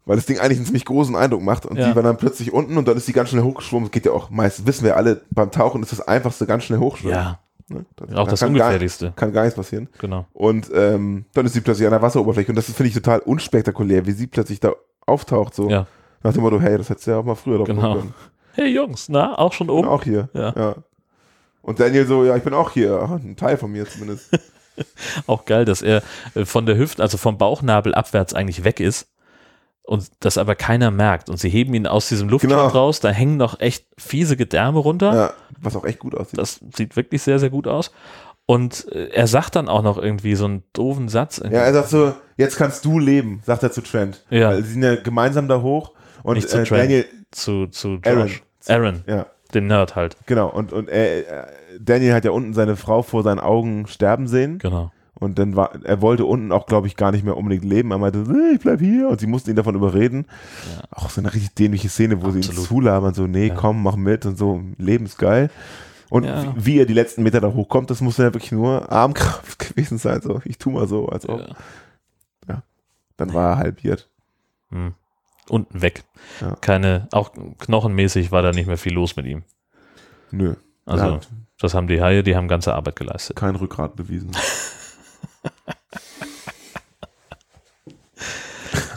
[0.06, 1.88] Weil das Ding eigentlich einen ziemlich großen Eindruck macht und Ja.
[1.90, 3.86] die war dann plötzlich unten und dann ist sie ganz schnell hochgeschwommen.
[3.88, 6.80] Das geht ja auch meist, wissen wir alle, beim Tauchen ist das einfachste ganz schnell
[6.80, 7.16] hochschwimmen.
[7.18, 7.86] Ja, Ne?
[7.96, 9.14] Da- auch da das kann gar, Ungefährlichste.
[9.16, 9.88] kann gar nichts passieren.
[10.00, 10.26] Genau.
[10.34, 14.06] Und ähm, dann ist sie plötzlich an der Wasseroberfläche und das finde ich, total unspektakulär,
[14.06, 14.74] wie sie plötzlich da
[15.06, 15.88] auftaucht, so Ja,
[16.24, 17.96] nach dem Motto, hey, das hättest du ja auch mal früher drauf Genau.
[17.96, 18.14] können.
[18.54, 19.88] Hey Jungs, na, auch schon Ich bin oben?
[19.88, 20.30] auch hier.
[20.34, 20.54] Ja.
[20.56, 20.76] ja.
[21.62, 23.00] Und Daniel so, ja, ich bin auch hier.
[23.02, 24.30] Ach, ein Teil von mir zumindest.
[25.28, 26.02] Auch geil, dass er
[26.34, 29.08] äh, von der Hüfte, also vom Bauchnabel abwärts eigentlich weg ist
[29.84, 31.30] und das aber keiner merkt.
[31.30, 32.68] Und sie heben ihn aus diesem Luftschacht Genau.
[32.68, 35.14] raus, da hängen noch echt fiese Gedärme runter.
[35.16, 36.40] ja, was auch echt gut aussieht.
[36.40, 37.92] Das sieht wirklich sehr, sehr gut aus.
[38.48, 41.38] Und äh, er sagt dann auch noch irgendwie so einen doofen Satz.
[41.44, 44.26] Ja, er sagt so, jetzt kannst du leben, sagt er zu Trent.
[44.32, 44.50] Ja.
[44.50, 45.92] Weil sie sind ja gemeinsam da hoch
[46.24, 46.84] und Nicht zu äh, Trent.
[46.84, 48.20] Daniel, zu, zu Aaron.
[48.28, 48.44] Josh.
[48.68, 50.18] Aaron, ja, dem Nerd halt.
[50.26, 50.50] genau.
[50.50, 51.44] Und, und äh, äh,
[51.80, 54.58] Daniel hat ja unten seine Frau vor seinen Augen sterben sehen.
[54.60, 54.92] Genau.
[55.16, 57.92] Und dann war, er wollte unten auch, glaube ich, gar nicht mehr unbedingt leben.
[57.92, 59.08] Er meinte, "Nee, ich bleib hier.
[59.10, 60.26] Und sie mussten ihn davon überreden.
[60.92, 62.66] Auch so eine richtig dämliche Szene, wo sie ihn Absolut.
[62.68, 63.56] zulabern, so, nee, Ja.
[63.56, 65.50] komm, mach mit und so, lebensgeil.
[66.10, 66.54] Und Ja.
[66.58, 69.98] wie, wie er die letzten Meter da hochkommt, das muss ja wirklich nur Armkraft gewesen
[69.98, 70.22] sein.
[70.22, 71.40] So, ich tu mal so, als ob.
[72.50, 72.64] Ja.
[73.18, 74.10] Dann war er halbiert.
[74.72, 74.94] Hm.
[75.50, 76.04] Unten weg.
[76.42, 76.56] Ja.
[76.62, 79.44] Keine, auch knochenmäßig war da nicht mehr viel los mit ihm.
[80.32, 80.56] Nö.
[80.86, 81.20] Also,
[81.60, 83.36] das haben die Haie, die haben ganze Arbeit geleistet.
[83.36, 84.32] kein Rückgrat bewiesen.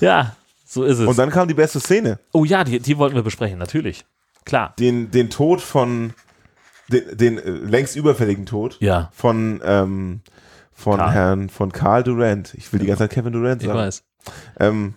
[0.00, 0.36] Ja,
[0.66, 1.06] so ist es.
[1.06, 2.18] Und dann kam die beste Szene.
[2.32, 4.04] oh ja, die, die wollten wir besprechen, natürlich.
[4.44, 4.74] Klar.
[4.78, 6.12] Den, den Tod von,
[6.88, 10.20] den, den äh, längst überfälligen Tod Ja, von, ähm,
[10.72, 11.12] von Karl.
[11.12, 12.54] Herrn, von Karl Durant.
[12.54, 13.78] Ich will die ganze Zeit Kevin Durant ich sagen.
[13.78, 14.04] weiß.
[14.60, 14.94] Ähm,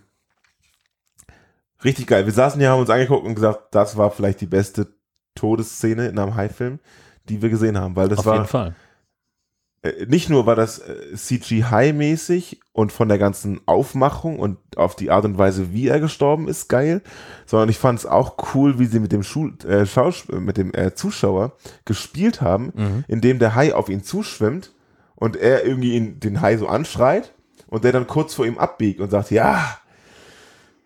[1.84, 2.25] richtig geil.
[2.25, 4.88] Wir saßen hier, haben uns angeguckt und gesagt, das war vielleicht die beste
[5.36, 6.80] Todesszene in einem High-Film,
[7.30, 8.75] die wir gesehen haben, weil das Auf war jeden Fall.
[9.84, 15.11] äh, nicht nur war das äh, CGI-mäßig und von der ganzen Aufmachung und auf die
[15.11, 17.01] Art und Weise, wie er gestorben ist, geil,
[17.45, 20.73] sondern ich fand es auch cool, wie sie mit dem, Schul äh, Schaus mit dem
[20.73, 21.53] äh, Zuschauer
[21.86, 23.03] gespielt haben, Mhm.
[23.07, 24.73] indem der Hai auf ihn zuschwimmt
[25.15, 27.34] und er irgendwie ihn, den Hai so anschreit
[27.67, 29.77] und der dann kurz vor ihm abbiegt und sagt, ja,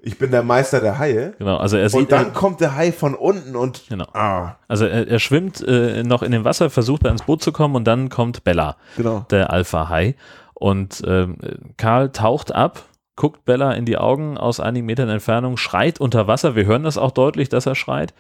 [0.06, 1.34] ich bin der Meister der Haie.
[1.40, 4.06] Genau, also er sieht, Und dann kommt der Hai von unten und genau.
[4.14, 7.54] ah, Also er, er schwimmt äh, noch in dem Wasser, versucht da ins Boot zu
[7.54, 9.26] kommen und dann kommt Bella, genau.
[9.30, 10.16] der Alpha-Hai.
[10.54, 11.38] Und ähm,
[11.78, 12.84] Karl taucht ab,
[13.16, 16.56] guckt Bella in die Augen aus einigen Metern Entfernung, schreit unter Wasser.
[16.56, 18.14] Wir hören das auch deutlich, dass er schreit.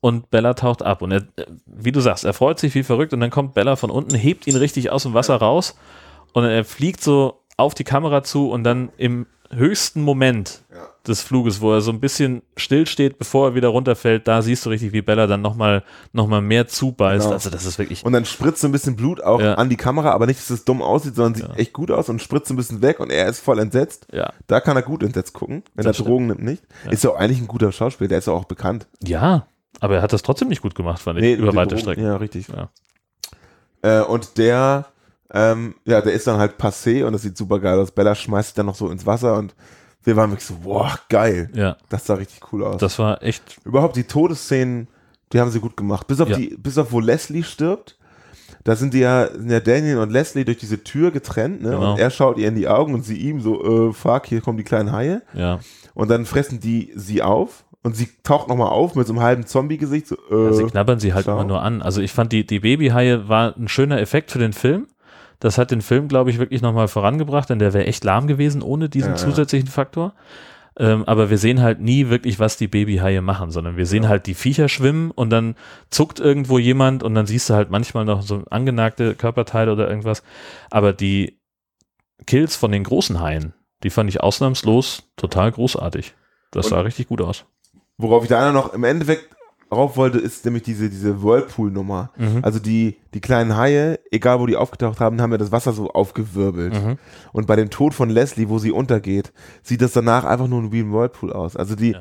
[0.00, 1.00] Und Bella taucht ab.
[1.00, 3.12] Und er, äh, wie du sagst, er freut sich wie verrückt.
[3.12, 5.78] Und dann kommt Bella von unten, hebt ihn richtig aus dem Wasser raus.
[6.32, 10.86] Und er fliegt so auf die Kamera zu und dann im höchsten Moment Ja.
[11.08, 14.70] des Fluges, wo er so ein bisschen stillsteht, bevor er wieder runterfällt, da siehst du
[14.70, 15.82] richtig, wie Bella dann nochmal
[16.12, 17.24] noch mal mehr zubeißt.
[17.24, 17.32] Genau.
[17.34, 19.54] Also das ist wirklich, Und dann spritzt so ein bisschen Blut auch Ja.
[19.54, 21.54] an die Kamera, aber nicht, dass es dumm aussieht, sondern sieht Ja.
[21.56, 24.06] echt gut aus und spritzt ein bisschen weg und er ist voll entsetzt.
[24.12, 24.32] ja.
[24.46, 26.62] Da kann er gut entsetzt gucken, wenn Das er Drogen nimmt nicht.
[26.88, 28.86] Ist ja auch eigentlich ein guter Schauspieler, der ist ja auch bekannt.
[29.02, 29.46] Ja,
[29.80, 32.04] aber er hat das trotzdem nicht gut gemacht, fand ich, über die weite Strecken.
[32.04, 32.46] Ja, richtig.
[32.48, 32.68] Ja.
[33.82, 34.86] Äh, und der,
[35.32, 37.90] ähm, ja, der ist dann halt passé und das sieht super geil aus.
[37.92, 39.54] Bella schmeißt sich dann noch so ins Wasser und
[40.02, 41.50] wir waren wirklich so, boah, geil.
[41.54, 42.80] Ja, Das sah richtig cool aus.
[42.80, 44.88] das war echt, Überhaupt die Todesszenen,
[45.32, 46.06] die haben sie gut gemacht.
[46.06, 46.36] Bis auf Ja.
[46.36, 47.96] die, bis auf wo Leslie stirbt,
[48.64, 51.70] da sind die ja, sind ja Daniel und Leslie durch diese Tür getrennt, ne?
[51.70, 51.92] Genau.
[51.92, 54.58] Und er schaut ihr in die Augen und sie ihm so, äh, fuck, hier kommen
[54.58, 55.22] die kleinen Haie.
[55.34, 55.60] ja.
[55.92, 59.44] Und dann fressen die sie auf und sie taucht nochmal auf mit so einem halben
[59.44, 61.32] Zombie-Gesicht, so, äh, ja sie knabbern sie halt schau.
[61.32, 61.82] immer nur an.
[61.82, 64.86] Also ich fand, die, die Babyhaie war ein schöner Effekt für den Film.
[65.40, 68.62] Das hat den Film, glaube ich, wirklich nochmal vorangebracht, denn der wäre echt lahm gewesen
[68.62, 69.24] ohne diesen Ja, ja.
[69.24, 70.14] zusätzlichen Faktor.
[70.78, 74.26] Ähm, aber wir sehen halt nie wirklich, was die Babyhaie machen, sondern wir sehen halt
[74.26, 75.56] die Viecher schwimmen und dann
[75.90, 80.22] zuckt irgendwo jemand und dann siehst du halt manchmal noch so angenagte Körperteile oder irgendwas.
[80.70, 81.40] Aber die
[82.26, 86.14] Kills von den großen Haien, die fand ich ausnahmslos total großartig.
[86.50, 87.44] Das sah richtig gut aus.
[87.98, 89.28] Worauf ich da noch im Endeffekt
[89.72, 92.10] rauf wollte, ist nämlich diese, diese Whirlpool-Nummer.
[92.16, 92.40] Mhm.
[92.42, 95.90] Also die, die kleinen Haie, egal wo die aufgetaucht haben, haben ja das Wasser so
[95.90, 96.72] aufgewirbelt.
[96.74, 96.98] Mhm.
[97.32, 100.80] Und bei dem Tod von Leslie, wo sie untergeht, sieht das danach einfach nur wie
[100.80, 101.56] ein Whirlpool aus.
[101.56, 102.00] Also die, Ja.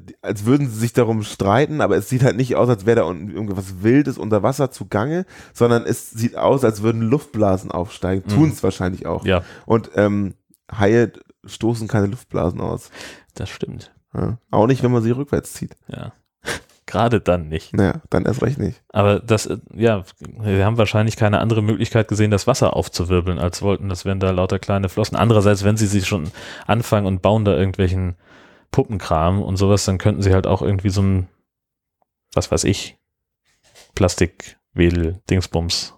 [0.00, 2.96] die als würden sie sich darum streiten, aber es sieht halt nicht aus, als wäre
[3.00, 8.24] da unten irgendwas Wildes unter Wasser zugange, sondern es sieht aus, als würden Luftblasen aufsteigen.
[8.26, 8.34] Mhm.
[8.34, 9.24] Tun es wahrscheinlich auch.
[9.24, 10.34] Ja, Und ähm,
[10.70, 11.12] Haie
[11.46, 12.90] stoßen keine Luftblasen aus.
[13.34, 13.94] das stimmt.
[14.14, 14.38] Ja.
[14.50, 15.76] Auch nicht, wenn man sie rückwärts zieht.
[15.86, 16.12] Ja.
[16.88, 17.74] Gerade dann nicht.
[17.74, 18.82] Naja, dann erst recht nicht.
[18.88, 20.04] Aber das, äh, ja,
[20.40, 24.30] wir haben wahrscheinlich keine andere Möglichkeit gesehen, das Wasser aufzuwirbeln, als wollten, das wären da
[24.30, 25.14] lauter kleine Flossen.
[25.14, 26.30] Andererseits, wenn sie sich schon
[26.66, 28.16] anfangen und bauen da irgendwelchen
[28.70, 31.28] Puppenkram und sowas, dann könnten sie halt auch irgendwie so ein,
[32.32, 32.96] was weiß ich,
[33.94, 35.92] Plastikwedel-Dingsbums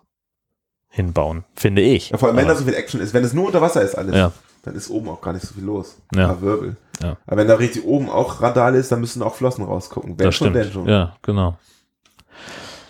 [0.88, 2.10] hinbauen, finde ich.
[2.10, 3.94] Ja, vor allem, wenn da so viel Action ist, wenn es nur unter Wasser ist
[3.94, 4.32] alles, Ja.
[4.62, 5.96] Dann ist oben auch gar nicht so viel los.
[6.14, 6.22] Ja.
[6.22, 6.76] Ein paar Wirbel.
[7.02, 7.16] Ja.
[7.26, 10.18] Aber wenn da richtig oben auch Radal ist, dann müssen auch Flossen rausgucken.
[10.18, 10.72] Wenn das schon, stimmt.
[10.72, 10.88] schon.
[10.88, 11.56] Ja, genau.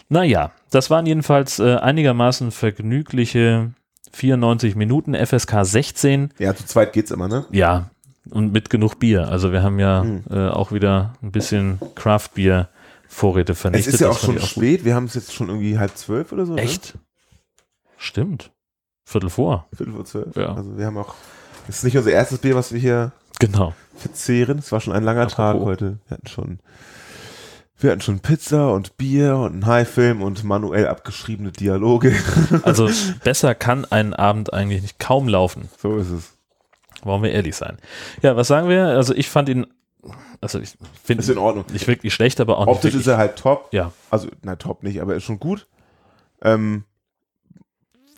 [0.09, 3.71] Naja, das waren jedenfalls äh, einigermaßen vergnügliche
[4.13, 6.35] 94 Minuten, FSK 16.
[6.39, 7.47] Ja, zu zweit geht's immer, ne?
[7.53, 7.91] Ja,
[8.31, 9.29] und mit genug Bier.
[9.29, 10.25] Also wir haben ja Mhm.
[10.31, 13.95] äh, auch wieder ein bisschen Craft-Bier-Vorräte Es vernichtet.
[13.95, 14.45] ist ja auch schon gut.
[14.45, 14.85] spät.
[14.85, 16.57] Wir haben es jetzt schon irgendwie halb zwölf oder so.
[16.57, 16.99] Echt?
[17.97, 18.51] Stimmt.
[19.05, 19.69] Viertel vor.
[19.71, 19.77] Ne?
[19.77, 20.37] Viertel vor zwölf.
[20.37, 20.55] Ja.
[20.55, 21.15] Also wir haben auch.
[21.67, 23.75] Das ist nicht unser erstes Bier, was wir hier Genau.
[23.97, 24.59] verzehren.
[24.59, 25.67] Es war schon ein langer Tag Apropos.
[25.67, 25.99] heute.
[26.09, 26.59] Wir hatten schon.
[27.79, 32.15] Wir hatten schon Pizza und Bier und einen High-Film und manuell abgeschriebene Dialoge.
[32.63, 32.91] Also
[33.25, 35.69] besser kann ein Abend eigentlich nicht kaum laufen.
[35.81, 36.33] so ist es.
[37.03, 37.79] Wollen wir ehrlich sein.
[38.21, 38.85] Ja, was sagen wir?
[38.89, 39.67] Also ich fand ihn,
[40.43, 41.65] also ich finde Ist in Ordnung.
[41.73, 43.69] nicht wirklich schlecht, aber auch Optisch nicht ist wirklich, er halt top.
[43.73, 45.67] ja, Also, na, top nicht, aber ist schon gut.
[46.43, 46.85] Ähm,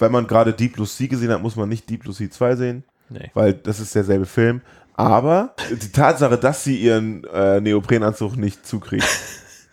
[0.01, 2.57] wenn man gerade Deep Blue Sea gesehen hat, muss man nicht Deep Blue Sea 2
[2.57, 3.31] sehen, nee.
[3.35, 4.63] weil das ist derselbe Film.
[4.95, 9.07] Aber die Tatsache, dass sie ihren äh, Neoprenanzug nicht zukriegt,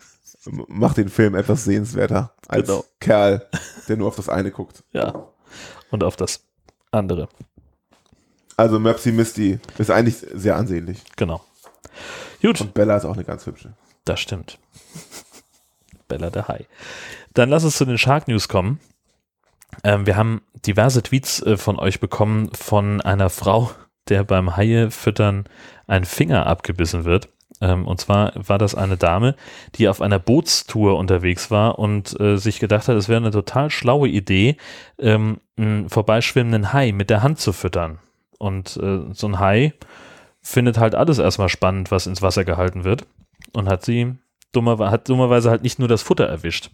[0.68, 2.84] macht den Film etwas sehenswerter als Genau.
[3.00, 3.46] Kerl,
[3.88, 4.82] der nur auf das eine guckt.
[4.92, 5.26] Ja.
[5.90, 6.40] Und auf das
[6.90, 7.28] andere.
[8.56, 11.02] Also Mopsy Misty ist eigentlich sehr ansehnlich.
[11.16, 11.44] Genau.
[12.42, 13.74] Gut, Und Bella ist auch eine ganz hübsche.
[14.04, 14.58] das stimmt.
[16.08, 16.66] Bella der Hai.
[17.34, 18.80] Dann lass uns zu den Shark News kommen.
[19.84, 23.70] Ähm, wir haben diverse Tweets äh, von euch bekommen von einer Frau,
[24.08, 25.44] der beim Haie füttern
[25.86, 27.28] ein Finger abgebissen wird.
[27.60, 29.34] Ähm, und zwar war das eine Dame,
[29.74, 33.70] die auf einer Bootstour unterwegs war und äh, sich gedacht hat, es wäre eine total
[33.70, 34.56] schlaue Idee,
[34.98, 37.98] ähm, einen vorbeischwimmenden Hai mit der Hand zu füttern.
[38.38, 39.74] Und äh, so ein Hai
[40.40, 43.06] findet halt alles erstmal spannend, was ins Wasser gehalten wird.
[43.52, 44.14] Und hat sie
[44.52, 46.70] dummer, hat dummerweise halt nicht nur das Futter erwischt.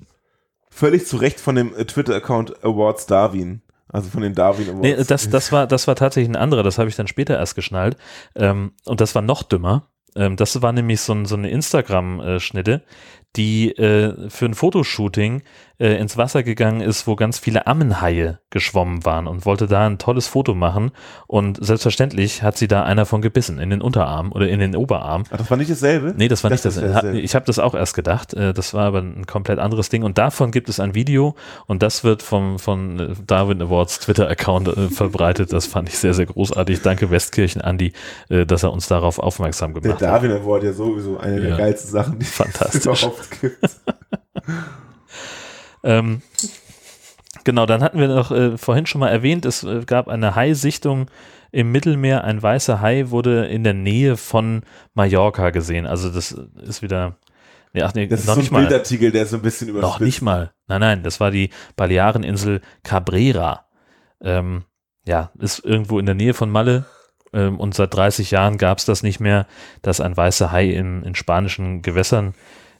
[0.76, 3.62] Völlig zu Recht von dem äh, Twitter-Account Awards Darwin.
[3.88, 4.82] Also von den Darwin Awards.
[4.82, 7.54] Nee, das, das, war, das war tatsächlich ein anderer, das habe ich dann später erst
[7.54, 7.96] geschnallt.
[8.34, 9.88] Ähm, und das war noch dümmer.
[10.14, 12.82] Ähm, das war nämlich so, ein, so eine Instagram-Schnitte,
[13.36, 15.42] die äh, für ein Fotoshooting
[15.78, 19.98] äh, ins Wasser gegangen ist, wo ganz viele Ammenhaie geschwommen waren und wollte da ein
[19.98, 20.92] tolles Foto machen.
[21.26, 25.24] Und selbstverständlich hat sie da einer von gebissen, in den Unterarm oder in den Oberarm.
[25.30, 26.14] Ach, das war nicht dasselbe?
[26.16, 26.76] Nee, das war nicht das.
[26.76, 27.20] ist dasselbe.
[27.20, 28.34] Ich habe das auch erst gedacht.
[28.34, 30.02] äh, Das war aber ein komplett anderes Ding.
[30.02, 31.34] Und davon gibt es ein Video
[31.66, 35.52] und das wird vom von äh, Darwin Awards Twitter-Account äh, verbreitet.
[35.52, 36.82] Das fand ich sehr, sehr großartig.
[36.82, 37.92] Danke Westkirchen Andi,
[38.28, 40.08] äh, dass er uns darauf aufmerksam Der gemacht hat.
[40.08, 41.48] Darwin Award ja sowieso eine Ja.
[41.48, 42.86] der geilsten Sachen, die Fantastisch.
[42.86, 43.58] es überhaupt gibt.
[45.86, 46.22] Ähm,
[47.44, 51.08] genau, dann hatten wir noch äh, vorhin schon mal erwähnt, es äh, gab eine Haisichtung
[51.52, 52.24] im Mittelmeer.
[52.24, 54.62] Ein weißer Hai wurde in der Nähe von
[54.94, 55.86] Mallorca gesehen.
[55.86, 57.16] Also das ist wieder.
[57.72, 58.62] Nee, ach nee, Das ist noch so ein.
[58.62, 59.92] Bildartikel, der ist so ein bisschen überspitzt.
[59.92, 60.52] Noch nicht mal.
[60.66, 63.66] Nein, nein, das war die Baleareninsel Cabrera.
[64.20, 64.64] Ähm,
[65.06, 66.86] ja, ist irgendwo in der Nähe von Malle.
[67.32, 69.46] Ähm, und seit 30 Jahren gab es das nicht mehr,
[69.82, 72.34] dass ein weißer Hai in, in spanischen Gewässern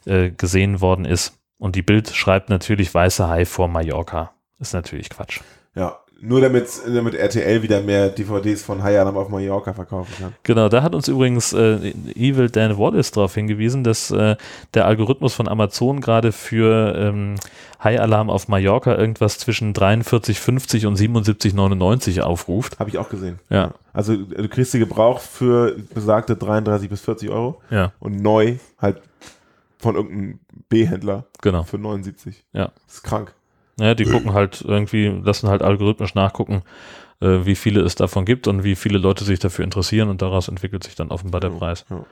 [0.05, 1.37] äh, gesehen worden ist.
[1.57, 4.31] Und die Bild schreibt natürlich weißer Hai vor Mallorca.
[4.59, 5.41] Ist natürlich Quatsch.
[5.75, 10.33] Ja, nur damit, damit RTL wieder mehr DVDs von High Alarm auf Mallorca verkaufen kann.
[10.43, 14.35] Genau, da hat uns übrigens äh, Evil Dan Wallace darauf hingewiesen, dass äh,
[14.73, 17.35] der Algorithmus von Amazon gerade für ähm,
[17.83, 22.79] High Alarm auf Mallorca irgendwas zwischen 43,50 und 77,99 aufruft.
[22.79, 23.39] Habe ich auch gesehen.
[23.49, 23.73] Ja.
[23.93, 29.01] Also du kriegst sie gebraucht für besagte 33 bis 40 Euro Ja, und neu halt
[29.77, 30.39] von irgendeinem
[30.69, 31.63] B-Händler genau.
[31.63, 32.45] für 79.
[32.53, 32.71] Ja.
[32.85, 33.33] Das ist krank.
[33.79, 36.63] Ja, die gucken halt irgendwie, lassen halt algorithmisch nachgucken,
[37.21, 40.47] äh, wie viele es davon gibt und wie viele Leute sich dafür interessieren und daraus
[40.47, 41.85] entwickelt sich dann offenbar der Preis.
[41.89, 42.05] Ja.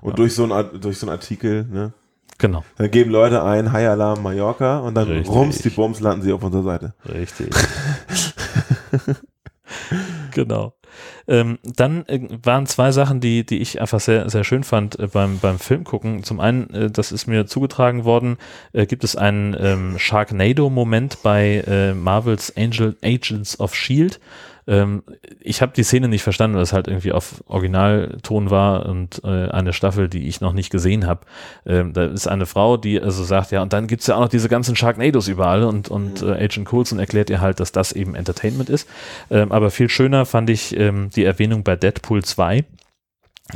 [0.00, 1.92] Und durch, so ein, durch so einen Artikel, ne?
[2.38, 2.64] Genau.
[2.78, 5.28] Dann geben Leute ein High Alarm Mallorca und dann Richtig.
[5.28, 6.94] rums die Bums landen sie auf unserer Seite.
[7.06, 7.50] Richtig.
[10.30, 10.72] genau.
[11.28, 15.06] Ähm, dann äh, waren zwei Sachen, die, die ich einfach sehr, sehr schön fand äh,
[15.06, 16.22] beim, beim Film gucken.
[16.22, 18.36] Zum einen, äh, das ist mir zugetragen worden,
[18.72, 24.20] äh, gibt es einen ähm, Sharknado-Moment bei äh, Marvels Angel Agents of Shield.
[24.70, 25.02] Ähm,
[25.40, 29.48] ich habe die Szene nicht verstanden, weil es halt irgendwie auf Originalton war und äh,
[29.48, 31.22] eine Staffel, die ich noch nicht gesehen habe.
[31.66, 34.28] Ähm, da ist eine Frau, die also sagt, ja, und dann gibt's ja auch noch
[34.28, 38.14] diese ganzen Sharknados überall und, und äh, Agent Coulson erklärt ihr halt, dass das eben
[38.14, 38.88] Entertainment ist.
[39.28, 42.64] Ähm, aber viel schöner fand ich ähm, die Erwähnung bei Deadpool 2.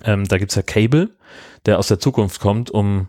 [0.04, 1.10] Ähm, da gibt's ja Cable,
[1.64, 3.06] der aus der Zukunft kommt, um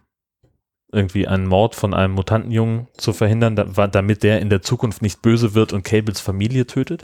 [0.96, 3.56] irgendwie einen Mord von einem Mutantenjungen zu verhindern,
[3.92, 7.04] damit der in der Zukunft nicht böse wird und Cables Familie tötet.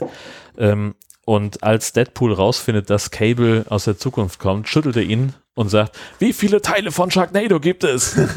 [0.56, 5.68] Ähm, und als Deadpool rausfindet, dass Cable aus der Zukunft kommt, schüttelt er ihn und
[5.68, 8.16] sagt, wie viele Teile von Sharknado gibt es?
[8.16, 8.30] und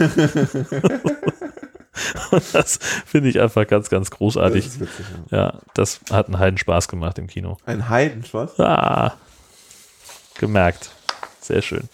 [2.53, 4.65] das finde ich einfach ganz, ganz großartig.
[4.65, 5.37] Das ist witzig, ja.
[5.37, 7.57] Ja, das hat einen Heiden Spaß gemacht im Kino.
[7.65, 8.59] Ein Heidenspaß.
[8.59, 9.13] Ah,
[10.37, 10.91] gemerkt.
[11.41, 11.89] Sehr schön.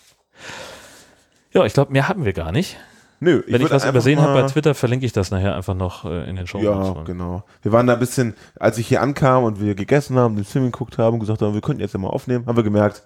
[1.53, 2.78] Ja, ich glaube, mehr haben wir gar nicht.
[3.24, 6.28] Nö, Wenn ich, was übersehen habe bei Twitter, verlinke ich das nachher einfach noch äh,
[6.28, 6.57] in den Show.
[6.59, 7.43] Ja, genau.
[7.61, 10.65] Wir waren da ein bisschen, als ich hier ankam und wir gegessen haben, den Film
[10.65, 13.03] geguckt haben, gesagt haben, wir könnten jetzt ja mal aufnehmen, haben wir gemerkt,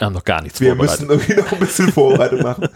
[0.00, 2.68] Haben noch gar nichts wir müssen irgendwie noch ein bisschen Vorbereitung machen.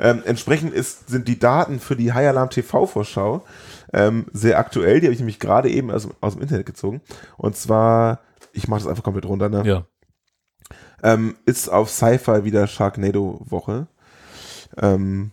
[0.00, 3.44] Ähm, entsprechend ist, sind die Daten für die High Alarm TV-Vorschau
[3.92, 4.98] ähm, sehr aktuell.
[4.98, 7.02] Die habe ich nämlich gerade eben aus, aus dem Internet gezogen.
[7.36, 8.20] Und zwar,
[8.52, 9.62] ich mache das einfach komplett runter, ne?
[9.64, 9.84] Ja,
[11.02, 13.86] ähm, ist auf Sci-Fi wieder Sharknado-Woche.
[14.76, 15.32] Ähm,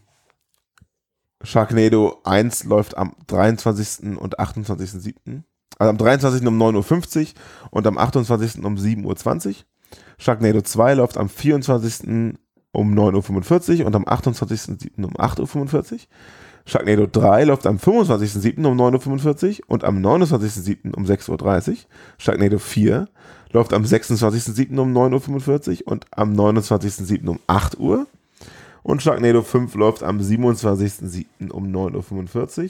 [1.43, 4.17] Sharknado 1 läuft am 23.
[4.17, 5.43] und 28.07.
[5.77, 6.47] Also am 23.
[6.47, 7.25] um 9.50 Uhr
[7.71, 8.63] und am 28.
[8.63, 9.53] um 7.20 Uhr.
[10.17, 12.35] Sharknado 2 läuft am 24.
[12.71, 15.03] um 9.45 Uhr und am 28.07.
[15.03, 15.99] um 8.45 Uhr.
[16.65, 18.65] Sharknado 3 läuft am 25.07.
[18.65, 20.93] um 9.45 Uhr und am 29.07.
[20.95, 21.75] um 6.30 Uhr.
[22.17, 23.07] Sharknado 4
[23.51, 24.77] läuft am 26.07.
[24.77, 27.27] um 9.45 Uhr und am 29.07.
[27.27, 28.07] um 8 Uhr.
[28.87, 31.51] Und Sharknado 5 läuft am 27.07.
[31.51, 32.69] um 9.45 Uhr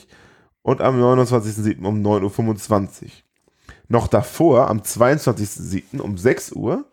[0.64, 1.86] und am 29.07.
[1.86, 3.10] um 9.25 Uhr.
[3.88, 6.00] Noch davor, am 22.07.
[6.00, 6.86] um 6 Uhr,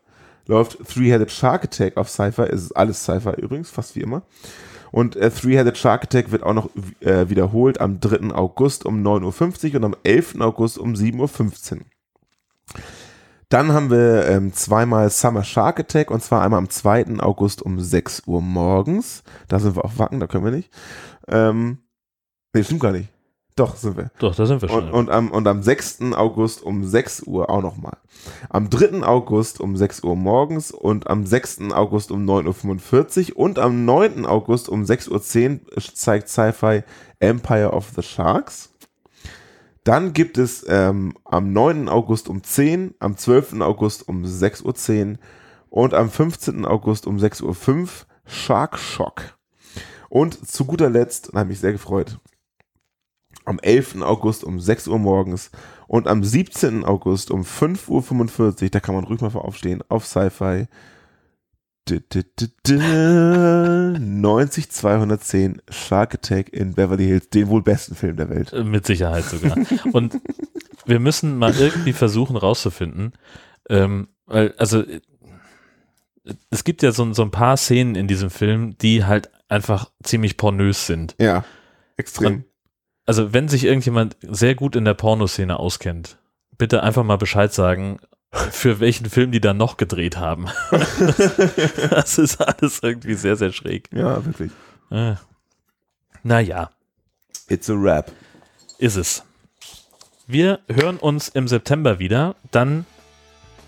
[0.46, 2.42] läuft Three-Headed Shark Attack auf Sci-Fi.
[2.42, 4.24] Es ist alles Sci-Fi übrigens, fast wie immer.
[4.92, 6.68] Und äh, Three-Headed Shark Attack wird auch noch
[7.00, 8.34] äh, wiederholt am 3.
[8.34, 10.38] August um 9.50 Uhr und am 11.
[10.42, 11.80] August um 7.15 Uhr.
[13.54, 17.20] Dann haben wir ähm, zweimal Summer Shark Attack und zwar einmal am 2.
[17.20, 19.22] August um 6 Uhr morgens.
[19.46, 20.72] Da sind wir auf Wacken, da können wir nicht.
[21.28, 21.78] Ähm,
[22.52, 23.10] nee, stimmt gar nicht.
[23.54, 24.10] Doch, sind wir.
[24.18, 24.88] doch, da sind wir schon.
[24.88, 26.00] Und, und, am, und am 6.
[26.16, 27.96] August um 6 Uhr auch nochmal.
[28.48, 29.04] Am 3.
[29.04, 31.70] August um 6 Uhr morgens und am 6.
[31.70, 34.26] August um 9.45 Uhr und am 9.
[34.26, 36.82] August um 6.10 Uhr zeigt Sci-Fi
[37.20, 38.73] Empire of the Sharks.
[39.84, 41.90] Dann gibt es ähm, am 9.
[41.90, 43.60] August um 10, am 12.
[43.60, 45.18] August um 6.10 Uhr
[45.68, 46.64] und am 15.
[46.64, 47.88] August um 6.05 Uhr
[48.24, 49.38] Shark Shock.
[50.08, 52.18] Und zu guter Letzt, da habe ich mich sehr gefreut,
[53.44, 54.00] am 11.
[54.00, 55.50] August um 6 Uhr morgens
[55.86, 56.84] und am 17.
[56.84, 60.66] August um 5.45 Uhr, da kann man ruhig mal aufstehen, auf Sci-Fi.
[63.98, 68.52] 90210 Shark Attack in Beverly Hills, den wohl besten Film der Welt.
[68.64, 69.56] Mit Sicherheit sogar.
[69.92, 70.18] Und
[70.86, 73.12] wir müssen mal irgendwie versuchen rauszufinden,
[73.68, 74.82] ähm, weil, also
[76.50, 80.36] es gibt ja so, so ein paar Szenen in diesem Film, die halt einfach ziemlich
[80.36, 81.14] pornös sind.
[81.20, 81.44] Ja,
[81.96, 82.26] extrem.
[82.26, 82.44] Und-
[83.06, 86.16] Also wenn sich irgendjemand sehr gut in der Pornoszene auskennt,
[86.56, 87.98] bitte einfach mal Bescheid sagen,
[88.50, 90.46] für welchen Film die dann noch gedreht haben.
[91.90, 93.88] das ist alles irgendwie sehr, sehr schräg.
[93.92, 94.50] ja, wirklich.
[94.90, 95.14] Äh.
[96.22, 96.70] Naja,
[97.48, 98.10] It's a rap.
[98.78, 99.22] ist es.
[100.26, 102.86] Wir hören uns im September wieder, dann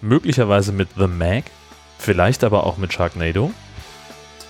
[0.01, 1.45] möglicherweise mit The Mag,
[1.99, 3.53] vielleicht aber auch mit Sharknado.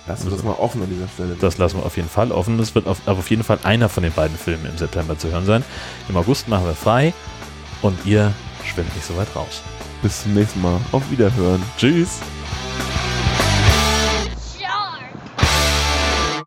[0.07, 1.35] Lassen wir das mal offen an dieser Stelle.
[1.41, 2.57] Das lassen wir auf jeden Fall offen.
[2.59, 5.45] Es wird auf, auf jeden Fall einer von den beiden Filmen im September zu hören
[5.45, 5.65] sein.
[6.07, 7.13] Im August machen wir frei
[7.81, 9.61] und ihr schwimmt nicht so weit raus.
[10.01, 10.79] Bis zum nächsten Mal.
[10.91, 11.61] Auf Wiederhören.
[11.77, 12.19] Tschüss.